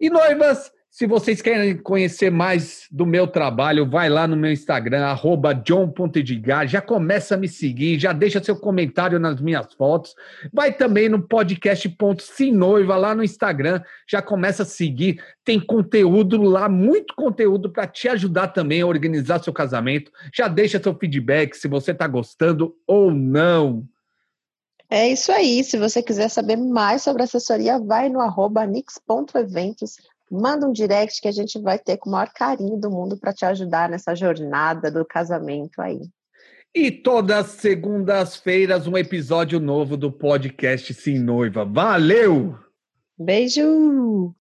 E 0.00 0.08
noivas, 0.08 0.70
se 0.90 1.06
vocês 1.06 1.42
querem 1.42 1.76
conhecer 1.76 2.30
mais 2.30 2.86
do 2.90 3.04
meu 3.04 3.26
trabalho, 3.26 3.88
vai 3.88 4.08
lá 4.08 4.26
no 4.26 4.34
meu 4.34 4.50
Instagram, 4.50 5.04
john.edgar, 5.52 6.66
já 6.66 6.80
começa 6.80 7.34
a 7.34 7.38
me 7.38 7.46
seguir, 7.46 8.00
já 8.00 8.12
deixa 8.12 8.42
seu 8.42 8.56
comentário 8.56 9.18
nas 9.18 9.40
minhas 9.40 9.72
fotos. 9.74 10.14
Vai 10.52 10.72
também 10.72 11.08
no 11.08 11.20
podcast 11.20 11.94
Noiva 12.52 12.96
lá 12.96 13.14
no 13.14 13.22
Instagram, 13.22 13.82
já 14.08 14.22
começa 14.22 14.62
a 14.62 14.66
seguir. 14.66 15.22
Tem 15.44 15.60
conteúdo 15.60 16.40
lá, 16.42 16.68
muito 16.68 17.14
conteúdo 17.14 17.70
para 17.70 17.86
te 17.86 18.08
ajudar 18.08 18.48
também 18.48 18.80
a 18.80 18.86
organizar 18.86 19.42
seu 19.42 19.52
casamento. 19.52 20.10
Já 20.34 20.48
deixa 20.48 20.82
seu 20.82 20.94
feedback 20.94 21.54
se 21.54 21.68
você 21.68 21.92
está 21.92 22.08
gostando 22.08 22.74
ou 22.86 23.12
não. 23.12 23.86
É 24.90 25.06
isso 25.06 25.30
aí. 25.30 25.62
Se 25.62 25.76
você 25.76 26.02
quiser 26.02 26.30
saber 26.30 26.56
mais 26.56 27.02
sobre 27.02 27.22
assessoria, 27.22 27.78
vai 27.78 28.08
no 28.08 28.20
arroba 28.20 28.66
nix.eventos 28.66 29.98
manda 30.30 30.66
um 30.66 30.72
direct 30.72 31.20
que 31.20 31.28
a 31.28 31.32
gente 31.32 31.60
vai 31.60 31.78
ter 31.78 31.96
com 31.96 32.08
o 32.08 32.12
maior 32.12 32.30
carinho 32.32 32.76
do 32.76 32.90
mundo 32.90 33.16
para 33.16 33.32
te 33.32 33.44
ajudar 33.44 33.88
nessa 33.88 34.14
jornada 34.14 34.90
do 34.90 35.04
casamento 35.04 35.80
aí. 35.80 36.00
E 36.74 36.90
todas 36.90 37.46
segundas-feiras 37.46 38.86
um 38.86 38.96
episódio 38.96 39.58
novo 39.58 39.96
do 39.96 40.12
podcast 40.12 40.92
Sim 40.92 41.18
Noiva. 41.18 41.64
Valeu! 41.64 42.56
Beijo! 43.18 44.34